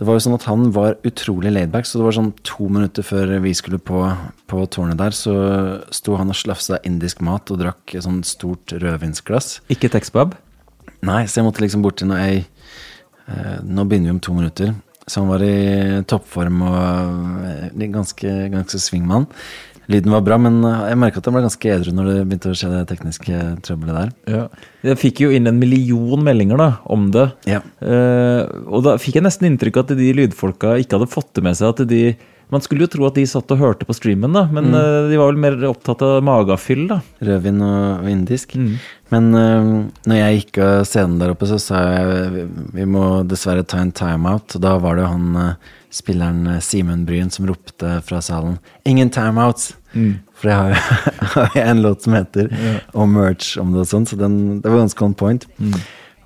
[0.00, 3.04] det var jo sånn at han var utrolig laidback, så det var sånn to minutter
[3.04, 4.00] før vi skulle på,
[4.48, 5.34] på tårnet der, så
[5.92, 9.58] sto han og slafsa indisk mat og drakk et sånt stort rødvinsglass.
[9.68, 10.32] Ikke Texpub?
[11.04, 14.38] Nei, så jeg måtte liksom bort til noe ei eh, Nå begynner vi om to
[14.38, 14.72] minutter.
[15.04, 19.28] Så han var i toppform og eh, ganske, ganske svingmann.
[19.90, 22.52] Lyden var bra, men eh, jeg merka at jeg ble ganske edru når det begynte
[22.52, 24.12] å skje det tekniske trøbbelet der.
[24.36, 24.42] Ja.
[24.86, 27.26] Jeg fikk jo inn en million meldinger da, om det.
[27.50, 31.46] Eh, og da fikk jeg nesten inntrykk av at de lydfolka ikke hadde fått det
[31.46, 31.74] med seg.
[31.74, 32.04] at de
[32.50, 34.74] Man skulle jo tro at de satt og hørte på streamen, da, men Mm.
[34.74, 36.86] eh, de var vel mer opptatt av magafyll.
[36.88, 37.00] da.
[37.22, 38.56] Rødvin og, og indisk.
[39.10, 43.62] Men uh, når jeg gikk av scenen der oppe, så sa jeg vi, må dessverre
[43.66, 44.54] ta en timeout.
[44.56, 45.54] Og da var det han eh,
[45.90, 49.72] spilleren Simen Bryn som ropte fra salen 'ingen timeouts'.
[49.94, 50.20] Mm.
[50.34, 50.80] For jeg har jo
[51.34, 52.80] har jeg en låt som heter yeah.
[52.94, 55.46] og merch om det og sånn, så den, det var ganske on point.
[55.58, 55.74] Mm.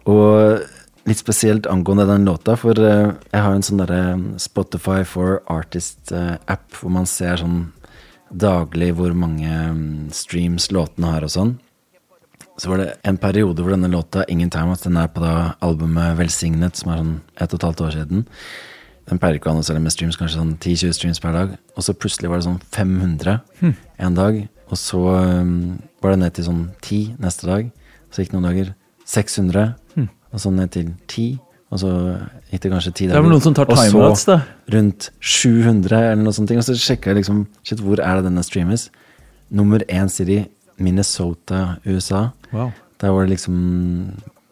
[0.07, 0.61] Og
[1.05, 4.03] litt spesielt angående den låta, for eh, jeg har en sånn derre
[4.41, 7.67] Spotify for Artist-app hvor man ser sånn
[8.35, 11.55] daglig hvor mange mm, streams låtene har og sånn.
[12.59, 15.55] Så var det en periode hvor denne låta, Ingen Time Out, den er på da
[15.65, 18.25] albumet Velsignet, som er sånn ett og et halvt år siden.
[19.11, 21.57] Den pleier ikke å annonsere med streams, kanskje sånn 10-20 streams per dag.
[21.75, 23.75] Og så plutselig var det sånn 500 Hm.
[24.07, 24.39] en dag.
[24.71, 27.69] Og så um, var det ned til sånn 10 neste dag.
[28.11, 28.71] Så gikk det noen dager
[29.05, 29.84] 600, Hm.
[30.35, 31.39] Og så ned til 10.
[31.75, 31.91] Og så
[32.53, 34.37] det kanskje 10 Det er vel noen som tar timeouts, da.
[34.71, 36.53] rundt 700 eller noe sånt.
[36.55, 38.89] Og så sjekka jeg liksom Shit, hvor er det denne streames?
[39.51, 40.45] Nummer én city,
[40.79, 42.29] Minnesota, USA.
[42.53, 42.71] Wow.
[43.03, 43.57] Der var det liksom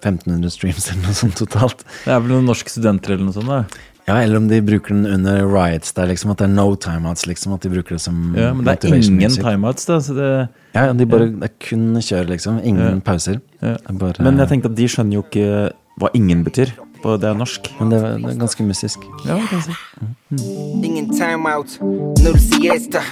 [0.03, 1.85] 1500 streams eller noe sånt totalt.
[2.05, 3.51] Det er vel noen norske studenter eller noe sånt?
[3.53, 3.62] da.
[4.09, 6.33] Ja, eller om de bruker den under riots der, liksom.
[6.33, 7.53] At det er no timeouts, liksom.
[7.55, 10.01] At de bruker det som Ja, Men det er ingen timeouts, da.
[10.03, 12.59] Så det, Ja, ja, de bare, det er kun kjør, liksom.
[12.65, 13.01] Ingen Ja.
[13.01, 13.41] pauser.
[13.63, 13.77] Ja.
[13.93, 16.73] Bare, Men jeg tenkte at de skjønner jo ikke hva ingen betyr.
[17.03, 17.67] På det er norsk.
[17.81, 19.03] Men det, er- det er ganske mystisk.
[19.27, 20.47] Ja, det kan jeg si.
[20.87, 21.75] Ingen timeout,
[22.23, 23.03] null siesta.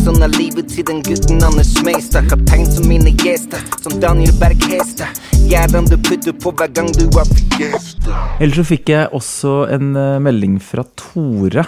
[0.00, 2.28] Sånn er livet til den gutten Anders Meistad.
[2.30, 5.16] Kaptein som mine gjester, som Daniel Berg Hestad.
[5.50, 7.26] Gjerdan du putter på hver gang du har
[7.56, 8.20] fiesta.
[8.40, 11.64] Ellers så fikk jeg også en eh, melding fra Tore,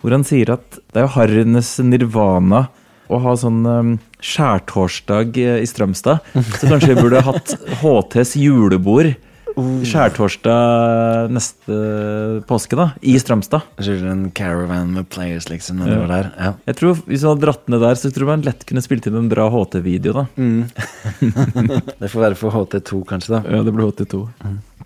[0.00, 2.68] hvor han sier at det er jo harrenes nirvana
[3.08, 3.92] å ha sånn um,
[4.22, 6.22] skjærtorsdag eh, i Strømstad.
[6.60, 9.14] Så kanskje vi burde hatt HTs julebord
[9.86, 11.78] skjærtorsdag neste
[12.48, 12.90] påske, da.
[13.02, 13.66] I Strømstad.
[13.80, 16.30] Kjører en caravan med players, liksom, nedover der.
[16.38, 16.52] Ja.
[16.70, 19.08] Jeg tror Hvis du hadde dratt ned der, så tror jeg man lett kunne spilt
[19.08, 20.26] inn en bra HT-video, da.
[22.00, 23.42] det får være for HT2, kanskje, da.
[23.56, 24.22] Ja, det blir HT2.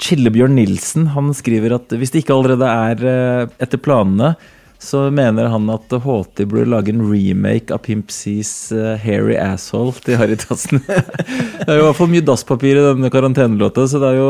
[0.03, 4.35] Chillebjørn Nilsen han skriver at hvis det ikke allerede er eh, etter planene,
[4.83, 9.93] så mener han at HT burde lage en remake av Pimp C's eh, Hairy Asshole
[10.03, 10.83] til Harry Tassen.
[10.89, 14.29] det er jo i hvert fall mye dasspapir i denne karantenelåta, så det er jo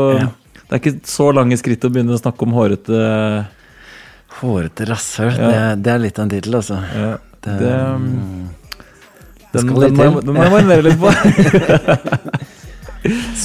[0.63, 3.01] Det er ikke så lange skritt å begynne å snakke om hårete
[4.39, 5.33] Hårete rasshøl.
[5.37, 5.49] Ja.
[5.49, 6.79] Det, det er litt av en tittel, altså.
[6.97, 7.11] Ja,
[7.43, 7.73] Det, det,
[9.53, 11.09] det Den, skal den, jeg- den må jeg marinere litt på.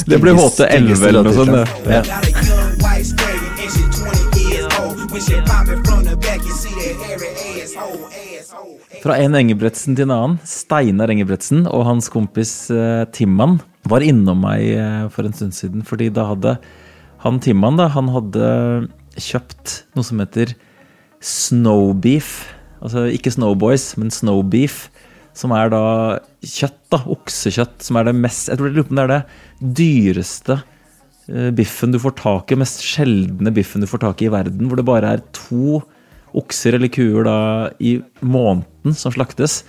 [0.12, 1.52] det blir HT11 eller noe sånt.
[1.88, 2.02] Ja.
[9.08, 10.32] Fra en Engebretsen til en annen.
[10.44, 13.54] Steinar Engebretsen og hans kompis eh, Timman
[13.88, 15.80] var innom meg eh, for en stund siden.
[15.80, 16.52] Fordi da hadde
[17.24, 18.50] han Timman da, han hadde
[19.16, 20.52] kjøpt noe som heter
[21.24, 22.34] snowbeef.
[22.84, 24.90] Altså ikke snowboys, men snowbeef.
[25.32, 25.82] Som er da
[26.44, 27.00] kjøtt, da.
[27.08, 27.80] Oksekjøtt.
[27.88, 29.22] Som er det mest Jeg tror det er det
[29.80, 30.60] dyreste
[31.32, 32.60] eh, biffen du får tak i.
[32.60, 34.68] Mest sjeldne biffen du får tak i i verden.
[34.68, 35.80] Hvor det bare er to
[36.36, 37.38] okser eller kuer da
[37.80, 39.62] i måneden som slaktes.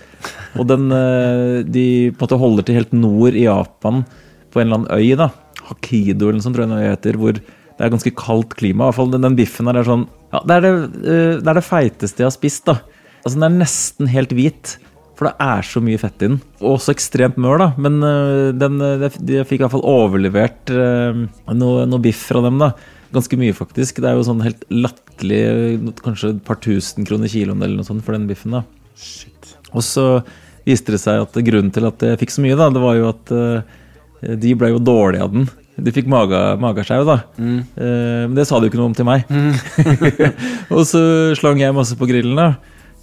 [0.58, 4.04] Og den, eh, de på en måte holder til helt nord i Japan,
[4.50, 5.16] på en eller annen øy.
[5.16, 5.30] da
[5.70, 7.18] Hakido eller noe tror jeg den heter.
[7.18, 8.84] Hvor det er ganske kaldt klima.
[8.84, 11.48] I hvert fall den, den biffen her er sånn ja, Det er det, eh, det
[11.48, 12.64] er det feiteste jeg har spist.
[12.66, 12.80] da
[13.24, 14.78] Altså Den er nesten helt hvit.
[15.16, 16.40] For det er så mye fett i den.
[16.62, 17.72] Og også ekstremt mør, da.
[17.76, 22.72] Men øh, den, de fikk i hvert fall overlevert noe, noe biff fra dem, da.
[23.12, 24.00] Ganske mye, faktisk.
[24.00, 27.88] Det er jo sånn helt latterlig øh, Kanskje et par tusen kroner kiloen eller noe
[27.88, 28.64] sånt for den biffen, da.
[29.70, 30.06] Og så
[30.66, 33.08] viste det seg at grunnen til at jeg fikk så mye, da, det var jo
[33.10, 35.48] at øh, de ble jo dårlige av den.
[35.80, 37.20] De fikk maga, magesjau, da.
[37.40, 37.58] Mm.
[37.60, 39.24] Eh, men det sa de jo ikke noe om til meg.
[40.74, 41.02] og så
[41.38, 42.50] slang jeg masse på grillen, da.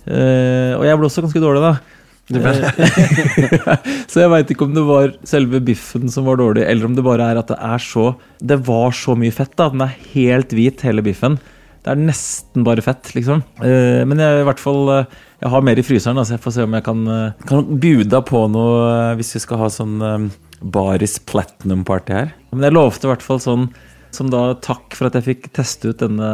[0.07, 1.97] Eh, og jeg ble også ganske dårlig, da.
[2.28, 6.95] Eh, så jeg veit ikke om det var selve biffen som var dårlig, eller om
[6.97, 9.70] det bare er at det er så Det var så mye fett, da.
[9.74, 11.39] Den er helt hvit, hele biffen.
[11.88, 13.40] Det er nesten bare fett, liksom.
[13.64, 16.58] Eh, men jeg, i hvert fall eh, Jeg har mer i fryseren, så jeg får
[16.58, 20.28] se om jeg kan, eh, kan bjuda på noe hvis vi skal ha sånn
[20.60, 22.36] Baris Platinum Party her.
[22.52, 23.70] Men jeg lovte i hvert fall sånn
[24.12, 26.28] som da takk for at jeg fikk teste ut denne,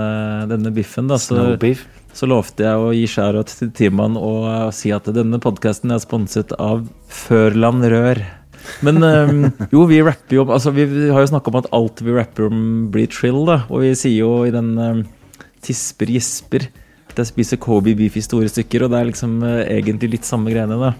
[0.50, 1.10] denne biffen.
[1.12, 1.54] Da, så,
[2.16, 6.56] så lovte jeg å gi shout til Timan og si at denne podkasten er sponset
[6.58, 8.26] av Førland Rør.
[8.86, 9.04] Men
[9.74, 12.48] jo, vi rapper jo om altså, Vi har jo snakka om at alt vi rapper
[12.48, 13.66] om, blir trill, da.
[13.70, 14.72] Og vi sier jo i den
[15.64, 16.70] Tisper gisper
[17.14, 20.26] at jeg spiser Kobe beef i store stykker, og det er liksom eh, egentlig litt
[20.26, 20.94] samme greiene, da.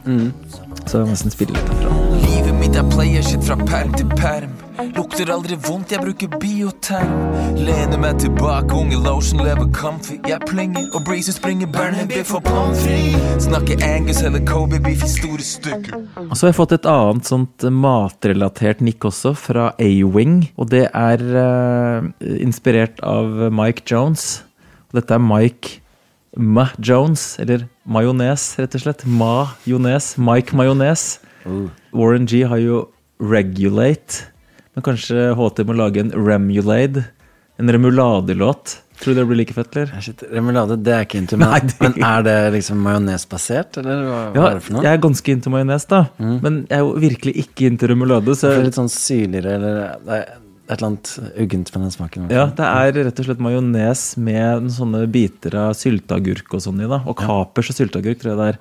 [0.86, 1.94] Så jeg må nesten spille litt herfra.
[2.22, 4.54] Livet mitt er playershit fra perm til perm.
[4.94, 7.12] Lukter aldri vondt, jeg bruker bioterm.
[7.58, 10.20] Lener meg tilbake, unge lotion lever comfy.
[10.30, 13.48] Jeg plinger, og breezy springer, burner for pommes frites.
[13.48, 15.98] Snakker Angus eller Kobe beef i store stykker.
[16.28, 20.42] Og så har jeg fått et annet sånt matrelatert nikk også, fra A-Wing.
[20.58, 24.44] Og det er uh, inspirert av Mike Jones.
[24.94, 25.80] Dette er Mike
[26.38, 29.04] Ma Jones, eller majones, rett og slett.
[29.06, 30.14] Ma-jones.
[30.18, 31.20] Mike Majones.
[31.94, 32.86] Warren G har jo
[33.22, 34.24] Regulate.
[34.74, 37.06] Men kanskje HT må lage en Remulade?
[37.62, 38.80] En remuladelåt?
[39.04, 39.92] Tror du det blir like fett, eller?
[40.02, 41.68] Shit, remulade, det er ikke into meg.
[41.82, 44.84] Men er det liksom majonesbasert, eller hva, Ja, er det for noe?
[44.86, 46.00] jeg er ganske into majones, da.
[46.24, 48.34] Men jeg er jo virkelig ikke into remulade.
[48.38, 50.26] Så Det er litt sånn syrligere, eller er
[50.70, 51.10] et eller annet
[51.44, 52.30] uggent med den smaken.
[52.32, 56.88] Ja, det er rett og slett majones med sånne biter av sylteagurk og sånn i.
[56.88, 58.60] da Og kapers og sylteagurk, tror jeg det er.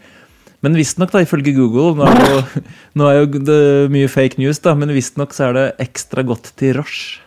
[0.62, 2.62] Men visstnok, ifølge Google Nå er, jo,
[2.98, 3.61] nå er jo det
[3.94, 7.20] mye fake news, da men visstnok så er det ekstra godt til Roche.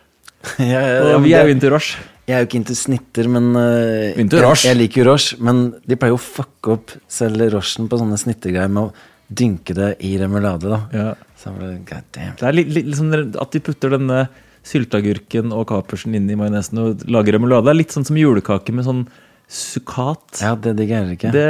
[0.62, 1.98] Ja, ja, ja, Og vi er jo det- into Roche.
[2.26, 5.36] Jeg er jo ikke into snitter, men uh, Into jeg, jeg liker jo Roche.
[5.46, 8.94] Men de pleier jo å fucke opp selv Rochen på sånne snittergreier med å
[9.30, 10.80] dynke det i remulade, da.
[10.94, 11.12] Ja.
[11.38, 12.34] Så ble, God damn.
[12.40, 14.24] Det er litt, litt liksom at de putter denne
[14.66, 17.68] sylteagurken og kapersen inn i majonesen og lager remulade.
[17.68, 19.06] Det er litt sånn som julekake med sånn
[19.52, 20.42] sukkat.
[20.42, 21.34] Ja, det digger jeg ikke.
[21.36, 21.48] Det,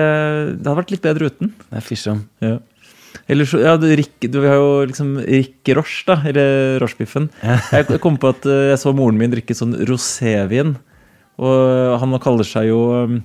[0.60, 1.54] det hadde vært litt bedre uten.
[1.70, 2.26] Det er fisjom.
[2.44, 2.58] Ja.
[3.32, 6.20] Eller så, ja, du, Rick, du, vi har jo liksom Rick Roche, da.
[6.28, 7.30] Eller Roche-biffen.
[7.46, 10.76] Jeg, jeg kom på at eh, jeg så moren min drikke sånn rosévin.
[11.42, 13.18] Og han kaller seg jo um,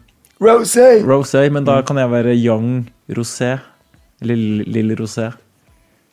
[0.42, 1.02] Rosé!
[1.06, 3.58] Rosé, men da kan jeg være Young Rosé.
[4.24, 5.28] Eller Lille Rosé.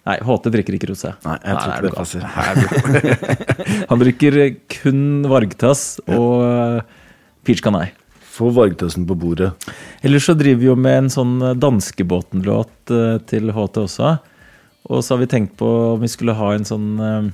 [0.08, 1.12] Nei, HT drikker ikke rosé.
[1.26, 3.88] Nei, jeg tror ikke det er passer.
[3.89, 4.38] Han drikker
[4.72, 7.01] kun Vargtass og uh,
[7.47, 7.89] Peach Canai.
[8.38, 9.51] Få Vargtassen på bordet.
[10.05, 14.12] Ellers så driver vi jo med en sånn Danskebåten-låt eh, til HT også.
[14.93, 17.32] Og så har vi tenkt på om vi skulle ha en sånn eh,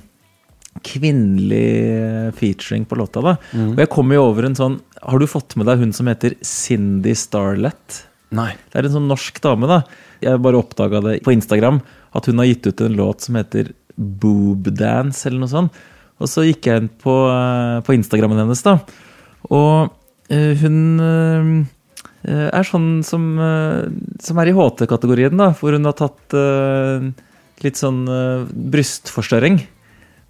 [0.88, 3.20] kvinnelig featuring på låta.
[3.20, 3.36] da.
[3.68, 6.38] Og jeg kom jo over en sånn Har du fått med deg hun som heter
[6.40, 8.00] Cindy Starlett?
[8.34, 8.54] Nei.
[8.72, 9.82] Det er en sånn norsk dame, da.
[10.24, 11.82] Jeg bare oppdaga det på Instagram
[12.14, 15.82] at hun har gitt ut en låt som heter Boob Dance, eller noe sånt.
[16.22, 18.78] Og så gikk jeg inn på, eh, på Instagrammen hennes, da.
[19.50, 19.90] Og
[20.30, 23.24] eh, hun eh, er sånn som,
[24.22, 25.50] som er i HT-kategorien, da.
[25.58, 26.36] Hvor hun har tatt
[27.64, 28.06] litt sånn
[28.72, 29.58] brystforstørring.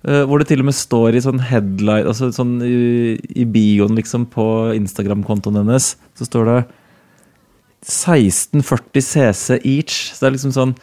[0.05, 4.27] Hvor det til og med står i sånn headline Altså sånn i, i bioen liksom
[4.35, 4.45] på
[4.77, 6.59] Instagram-kontoen hennes, så står det
[7.87, 10.11] 1640 cc each.
[10.13, 10.75] Så det er liksom sånn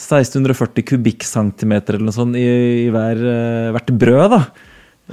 [0.00, 2.46] 1640 kubikkcentimeter eller noe sånt i,
[2.86, 4.40] i hver, eh, hvert brød, da.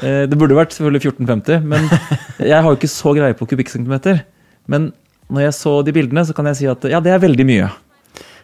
[0.02, 1.90] Eh, Det burde vært selvfølgelig 1450, men
[2.54, 4.24] jeg har jo ikke så greie på kubikkcentimeter.
[4.72, 4.92] Men
[5.32, 7.68] når jeg så de bildene, så kan jeg si at ja, det er veldig mye.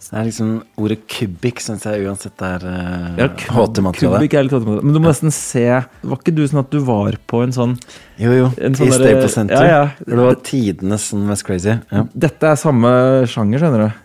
[0.03, 0.47] Så Det er liksom
[0.83, 4.19] Ordet kubikk syns jeg uansett er uh, Ja, HT-materiale.
[4.27, 4.81] er.
[4.83, 7.77] Men du må nesten se Var ikke du sånn at du var på en sånn
[8.19, 8.49] Jo, jo.
[8.59, 9.63] en I Staple derre- Staples Center.
[9.63, 9.85] Ja, ja.
[10.03, 11.77] Det var tidenes sånn mest Crazy.
[11.87, 12.03] Ja.
[12.11, 12.91] Dette er samme
[13.31, 14.01] sjanger, skjønner du.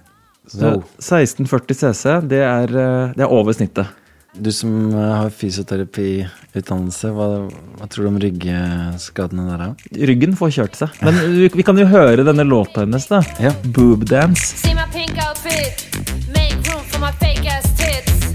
[0.49, 0.69] Så
[0.99, 3.91] 1640 cc, det er, eh, det er over snittet.
[4.39, 7.27] Du som eh, har fysioterapiutdannelse, hva,
[7.77, 9.75] hva tror du om ryggskadene der?
[10.09, 10.95] Ryggen får kjørt seg.
[11.05, 13.21] Men vi, vi kan jo høre denne låta hennes, da.
[13.77, 14.57] Boob Dance.
[14.63, 15.85] See my pink outfit,
[16.33, 18.33] make room for my fake ass tits.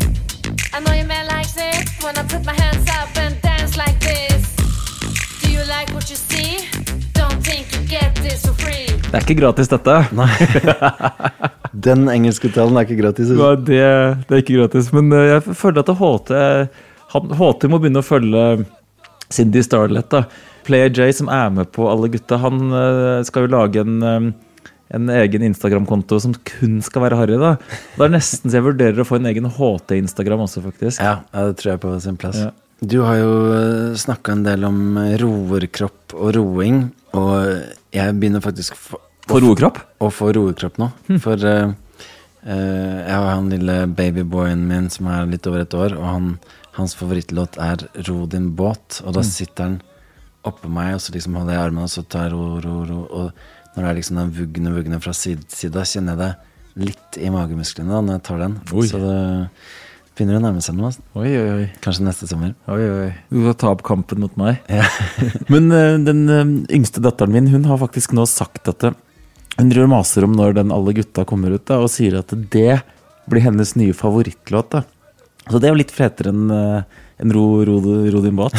[0.73, 3.97] I know your man likes it when I put my hands up and dance like
[4.01, 4.53] this.
[5.41, 6.61] Do you like what you see?
[7.13, 8.89] Don't think you get this for free.
[9.09, 9.97] Det er ikke gratis, dette.
[11.73, 13.31] Den engelskuttalen er ikke gratis.
[13.33, 13.49] altså.
[13.55, 13.83] Nei, det,
[14.29, 14.91] det er ikke gratis.
[14.93, 16.33] Men eh, jeg føler at HT,
[17.15, 18.47] han, HT må begynne å følge
[19.33, 20.11] Cindy Starlett.
[20.13, 20.25] da.
[20.63, 24.69] Player J, som er med på Alle gutta, han eh, skal jo lage en, eh,
[24.95, 27.39] en egen Instagram-konto som kun skal være harry.
[27.41, 27.55] da.
[27.97, 31.01] Det er nesten så jeg vurderer å få en egen HT-instagram også, faktisk.
[31.01, 32.43] Ja, ja, det tror jeg på sin plass.
[32.45, 32.51] Ja.
[32.83, 33.33] Du har jo
[33.95, 37.33] snakka en del om eh, roerkropp og roing, og
[37.95, 38.77] jeg begynner faktisk
[39.23, 39.79] f- Få roekropp?
[40.03, 40.89] Å få roekropp nå.
[41.23, 41.71] For uh,
[42.43, 46.29] jeg har han lille babyboyen min som er litt over et år, og han,
[46.75, 49.29] hans favorittlåt er 'Ro din båt', og da Mm.
[49.31, 49.81] sitter han
[50.43, 52.99] oppå meg, og så liksom holder jeg armen, og så tar jeg ro, ro, ro,
[53.11, 53.31] og
[53.77, 56.35] når det er liksom den vugne, vugne fra side til side, kjenner jeg det
[56.87, 58.59] litt i magemusklene da, når jeg tar den.
[58.73, 58.87] Oi.
[58.87, 59.47] Så det
[60.17, 60.87] begynner å nærme seg noe.
[60.91, 61.01] altså.
[61.15, 61.71] Oi, oi, oi.
[61.81, 62.53] Kanskje neste sommer.
[62.67, 63.07] Oi, oi.
[63.31, 64.59] Du skal ta opp kampen mot meg.
[64.69, 64.83] Ja.
[65.53, 66.43] Men uh, den uh,
[66.75, 68.83] yngste datteren min hun har faktisk nå sagt at
[69.57, 72.81] hun driver maser om når den Alle gutta kommer ut, da, og sier at det
[73.29, 74.73] blir hennes nye favorittlåt.
[74.73, 74.83] da.
[75.49, 76.51] Så det er jo litt fetere enn
[77.23, 77.77] en ro, ro,
[78.11, 78.55] ro din båt.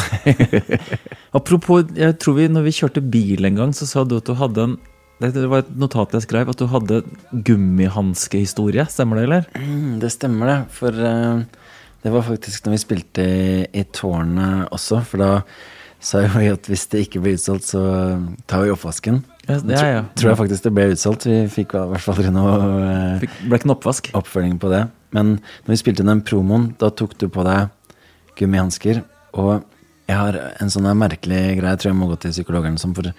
[1.37, 4.35] Apropos, jeg tror vi når vi kjørte bil en gang, så sa du at du
[4.39, 4.77] hadde en
[5.23, 6.97] det det var et notat jeg skrev, at du hadde
[7.31, 8.83] gummihanskehistorie.
[8.91, 9.45] Stemmer det, eller?
[9.55, 11.69] Mm, det stemmer det, for uh,
[12.03, 15.29] det var faktisk når vi spilte i, i tårnet også, for da
[16.03, 17.85] sa jo vi at hvis det ikke blir utsolgt, så
[18.43, 19.23] tar vi oppvasken.
[19.47, 20.01] Ja, er, ja.
[20.01, 21.25] Tro- Tror jeg faktisk det ble utsolgt.
[21.29, 22.55] Vi fikk i hvert fall aldri noe
[22.89, 24.09] eh, Fikk, ble ikke noe oppvask?
[24.17, 24.83] oppfølging på det.
[25.15, 27.69] Men når vi spilte den promoen, da tok du på deg
[28.39, 29.03] gummihansker.
[29.37, 29.63] Og
[30.09, 33.11] jeg har en sånn merkelig greie, jeg tror jeg må gå til psykologen, som for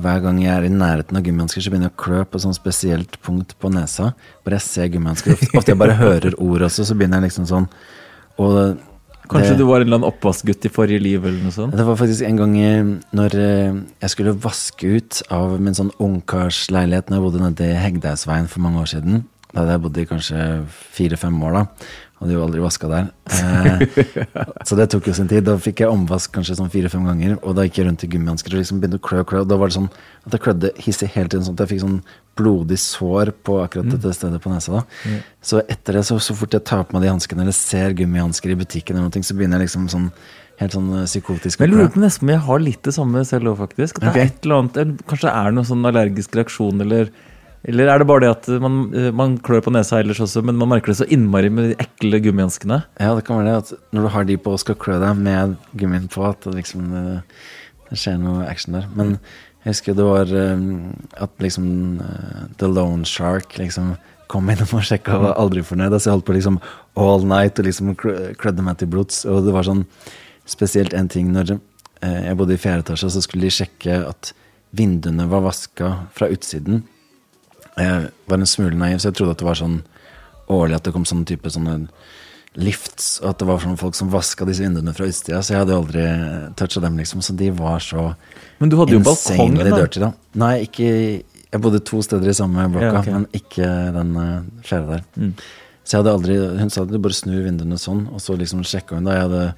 [0.00, 2.44] hver gang jeg er i nærheten av gummihansker, så begynner jeg å klø på et
[2.44, 4.12] sånt spesielt punkt på nesa.
[4.46, 5.40] Bare jeg ser gummihansker.
[5.58, 7.66] Ofte jeg bare hører ord også, så begynner jeg liksom sånn.
[8.38, 8.78] Og
[9.30, 11.76] Kanskje det- du var en eller annen oppvaskgutt i forrige liv, eller noe sånt?
[11.76, 15.92] det var faktisk en gang eh, når eh, jeg skulle vaske ut av min sånn
[16.00, 19.24] ungkarsleilighet når jeg bodde nede i Hegdehaugsveien for mange år siden.
[19.52, 20.42] Da hadde jeg bodd i kanskje
[20.94, 21.66] fire-fem år, da.
[22.20, 23.06] Hadde jo aldri vaska der.
[23.32, 23.82] Eh,
[24.68, 25.46] så det tok jo sin tid.
[25.46, 28.52] Da fikk jeg omvask kanskje sånn fire-fem ganger, og da gikk jeg rundt i gummihansker
[28.52, 29.40] og liksom begynte å klø og klø.
[29.40, 29.88] Og da var det sånn
[30.26, 32.02] at jeg klødde hissig hele tiden, sånn at jeg fikk sånn
[32.36, 33.94] blodig sår på akkurat Mm.
[33.96, 34.72] dette stedet på nesa.
[34.72, 34.82] da.
[35.08, 35.22] Mm.
[35.40, 38.52] Så etter det, så, så fort jeg tar på meg de hanskene eller ser gummihansker
[38.52, 40.10] i butikken, eller noe, så begynner jeg liksom sånn
[40.60, 43.24] helt sånn eh, psykotisk Men jeg lurer på nesten om jeg har litt det samme
[43.24, 44.02] selv òg, faktisk.
[44.04, 47.08] Eller annet, Kanskje det er noen sånn allergisk reaksjon, eller
[47.68, 50.56] Eller er det bare det at man, eh, man klør på nesa ellers også, men
[50.56, 52.82] man merker det så innmari med de ekle gummihanskene?
[52.96, 55.18] Ja, det kan være det at når du har de på og skal klø deg
[55.20, 57.42] med gummien på, at det liksom eh,
[57.90, 58.86] det skjer noe action der.
[58.96, 59.18] Men
[59.64, 60.62] jeg husker det var eh,
[61.20, 61.66] at liksom
[62.62, 63.96] The Lone Shark liksom
[64.30, 65.98] kom innom og sjekka og var aldri fornøyd.
[65.98, 66.60] Så jeg holdt på liksom
[67.02, 69.24] all night og liksom klødde meg til blods.
[69.28, 69.82] Og det var sånn
[70.48, 71.58] spesielt en ting når
[72.00, 74.30] jeg bodde i fjerde etasje, så skulle de sjekke at
[74.70, 76.84] vinduene var vaska fra utsiden.
[77.78, 79.80] Jeg var en smule naiv, så jeg trodde at det var sånn
[80.50, 81.76] årlig at det kom sånne type sånne
[82.58, 85.38] lifts, og at det var sånn folk som vaska disse vinduene fra utsida.
[85.44, 86.04] Så jeg hadde aldri
[86.58, 87.22] toucha dem, liksom.
[87.22, 88.10] Så de var så
[88.58, 89.70] Men du hadde jo balkong, da?
[89.76, 90.12] dirty, da.
[90.34, 90.88] Nei, ikke
[91.50, 93.12] Jeg bodde to steder i samme blokka, Ja, okay.
[93.12, 95.04] men ikke den uh, fjerde der.
[95.16, 95.32] Mm.
[95.82, 98.62] Så jeg hadde aldri Hun sa at du bare snur vinduene sånn, og så liksom
[98.66, 99.16] sjekka hun da.
[99.18, 99.54] Jeg hadde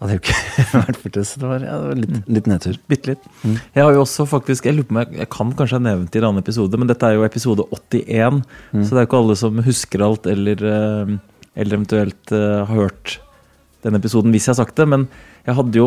[0.00, 0.36] hadde jo ikke
[0.86, 2.76] vært for det, så det var, ja, det var litt, litt nedtur.
[2.88, 3.24] Bitte litt.
[3.44, 3.56] Mm.
[3.76, 6.10] Jeg har jo også faktisk, jeg lurer på om jeg, jeg kan kanskje ha nevnt
[6.12, 8.40] det i en annen episode, men dette er jo episode 81,
[8.70, 8.84] Mm.
[8.84, 11.12] så det er jo ikke alle som husker alt, eller, eh,
[11.60, 13.16] eller eventuelt uh, har hørt
[13.84, 14.86] den episoden hvis jeg har sagt det.
[14.88, 15.08] Men
[15.46, 15.86] jeg hadde jo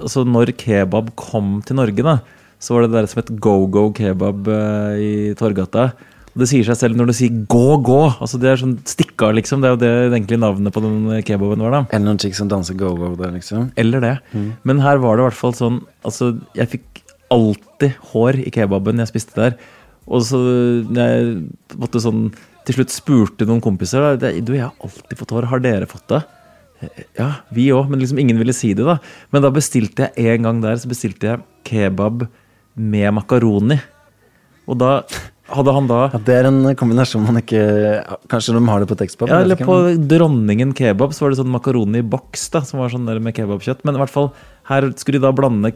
[0.00, 2.18] altså Når kebab kom til Norge, da,
[2.58, 5.92] så var det det der som het Go-Go Kebab uh, i Torgata.
[6.34, 8.00] Det sier seg selv når du sier gå, gå.
[8.18, 9.62] altså Det er sånn stikka, liksom.
[9.62, 11.82] Det er jo det egentlig navnet på den kebaben var, da.
[11.92, 13.68] Eller noen chicks som danser go-go der, liksom.
[13.78, 14.16] Eller det.
[14.34, 14.48] Mm.
[14.66, 19.00] Men her var det i hvert fall sånn Altså, jeg fikk alltid hår i kebaben
[19.02, 19.54] jeg spiste der.
[20.04, 20.40] Og så
[20.92, 21.36] jeg
[21.80, 22.26] måtte sånn
[22.64, 25.48] til slutt spurte noen kompiser da, Du, jeg har alltid fått hår.
[25.52, 26.24] Har dere fått det?
[27.16, 28.98] Ja, vi òg, men liksom ingen ville si det, da.
[29.32, 32.26] Men da bestilte jeg en gang der Så bestilte jeg kebab
[32.74, 33.78] med makaroni.
[34.66, 34.96] Og da
[35.48, 37.60] hadde han da Ja, det er en kombinasjon man ikke
[38.32, 39.28] Kanskje de har det på tekstpap?
[39.28, 42.80] ja, eller på men- Dronningen kebab så var det sånn makaroni i boks, da, som
[42.80, 43.84] var sånn der med kebabkjøtt.
[43.84, 44.32] Men i hvert fall,
[44.70, 45.72] her skulle de da blande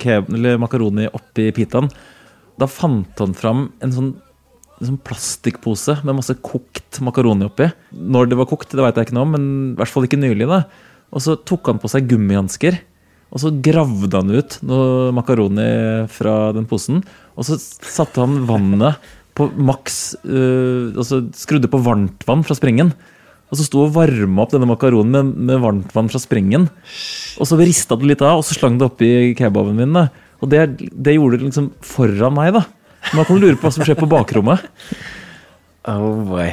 [0.59, 1.91] makaroni oppi pitaen.
[2.59, 4.15] Da fant han fram en sånn,
[4.81, 7.71] en sånn plastikkpose med masse kokt makaroni oppi.
[7.95, 10.19] Når det var kokt, det veit jeg ikke noe om, men i hvert fall ikke
[10.23, 10.49] nylig.
[10.49, 10.65] da.
[11.13, 12.79] Og så tok han på seg gummihansker.
[13.31, 17.03] Og så gravde han ut noe makaroni fra den posen.
[17.37, 18.97] Og så satte han vannet
[19.39, 22.93] på maks uh, altså skrudde på varmtvann fra sprengen.
[23.49, 26.67] Og så sto og varma opp denne makaronen med, med varmtvann fra sprengen.
[27.41, 29.95] Og så rista det litt av, og så slang det oppi kebaben min.
[29.97, 30.09] Da.
[30.43, 32.67] Og det, det gjorde det liksom foran meg, da.
[33.15, 34.67] Man kan lure på hva som skjer på bakrommet.
[35.89, 36.51] Oh boy.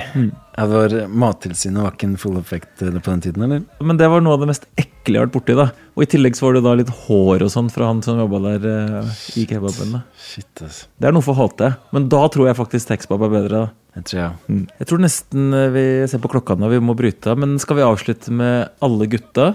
[0.56, 3.64] Ja, var Mattilsynet var ikke en full effekt eh, på den tiden, eller?
[3.84, 5.56] Men det var noe av det mest ekle jeg har vært borti.
[5.58, 8.22] da Og i tillegg så var det da litt hår og sånn fra han som
[8.22, 8.68] jobba der
[9.04, 9.98] uh, i kebaben.
[10.16, 10.88] Shit, altså.
[10.96, 13.66] Det er noe for HT, men da tror jeg faktisk tekstbab er bedre.
[13.66, 14.32] da Jeg tror ja.
[14.48, 14.64] Mm.
[14.80, 17.42] Jeg tror nesten eh, vi ser på klokka nå, vi må bryte av.
[17.44, 19.52] Men skal vi avslutte med alle gutta?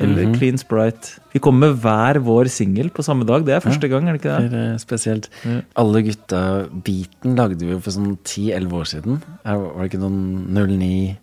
[0.00, 0.34] Eller Mhm.
[0.38, 1.18] Clean Sprite?
[1.34, 3.44] Vi kommer med hver vår singel på samme dag.
[3.44, 4.50] Det er første gang, er det ikke det?
[4.50, 5.28] Det er spesielt.
[5.76, 9.22] Alle gutta-beaten lagde vi jo for sånn 10-11 år siden.
[9.44, 11.16] Var det ikke noen 09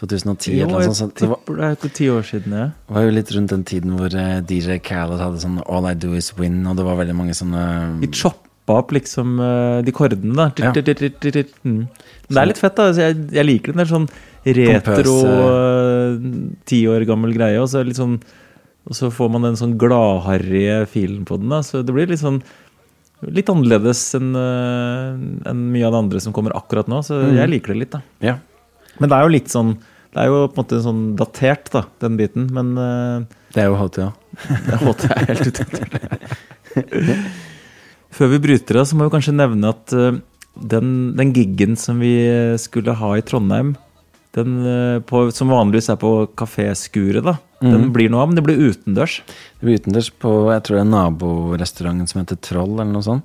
[0.00, 1.14] 2010 Jo, eller noe sånt?
[1.14, 2.66] så Det var, det er ikke ti år siden, ja.
[2.88, 5.94] Det var jo litt rundt den tiden hvor eh, DJ Khaled hadde sånn All I
[5.94, 9.92] Do Is Win, og det var veldig mange sånne Vi choppa opp liksom eh, de
[9.92, 10.50] kordene, da.
[10.56, 10.72] Ja.
[10.72, 11.88] Mm.
[12.30, 12.90] Det er litt fett, da.
[12.92, 13.80] Jeg, jeg liker den.
[13.82, 14.08] Det er sånn
[14.44, 16.14] retro, eh,
[16.64, 18.16] ti år gammel greie, og så, sånn,
[18.88, 21.48] og så får man den sånn gladharrige filen på den.
[21.52, 22.42] da Så det blir litt sånn
[23.20, 27.34] Litt annerledes enn en mye av det andre som kommer akkurat nå, så Mm.
[27.36, 28.00] jeg liker det litt, da.
[28.24, 28.38] Ja.
[28.98, 29.74] Men det er jo litt sånn
[30.14, 33.68] Det er jo på en måte sånn datert, da, den biten, men eh, Det er
[33.68, 34.12] jo HT, ja.
[34.64, 35.64] det er HT er helt ute.
[38.10, 40.18] Før vi bryter av, så må vi kanskje nevne at eh,
[40.72, 42.14] den, den giggen som vi
[42.58, 43.76] skulle ha i Trondheim,
[44.36, 47.92] den eh, på, som vanligvis er på kaféskuret, da, den Mhm.
[47.92, 49.20] blir noe av, men det blir utendørs.
[49.58, 53.24] Det blir utendørs på jeg tror det er naborestauranten som heter Troll, eller noe sånt.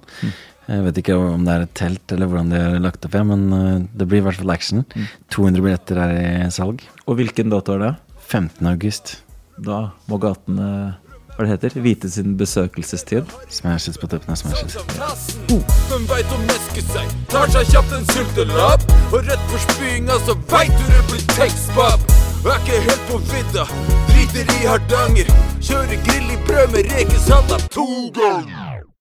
[0.67, 3.23] Jeg vet ikke om det er et telt eller hvordan de har lagt opp, ja,
[3.23, 4.83] men eh, det blir i hvert fall action.
[5.29, 6.15] 200 billetter er
[6.47, 6.81] i salg.
[7.07, 7.93] Og hvilken dato er det?
[8.25, 8.65] 15.
[8.73, 9.19] august.
[9.61, 10.95] Da må gatene
[11.35, 13.31] hva det heter, vite sin besøkelsestid.
[13.49, 14.77] Smashes på tuppene, smashes.
[15.89, 17.15] Hvem veit om mesker seg?
[17.31, 18.85] Tar seg kjapt en syltelapp.
[19.11, 22.07] Og rett for spyinga så veit du det blir tekstbab.
[22.45, 23.65] Er ikke helt på vidda,
[24.11, 25.33] driter i Hardanger.
[25.59, 28.74] Kjører grill i brød med rekesalat to ganger.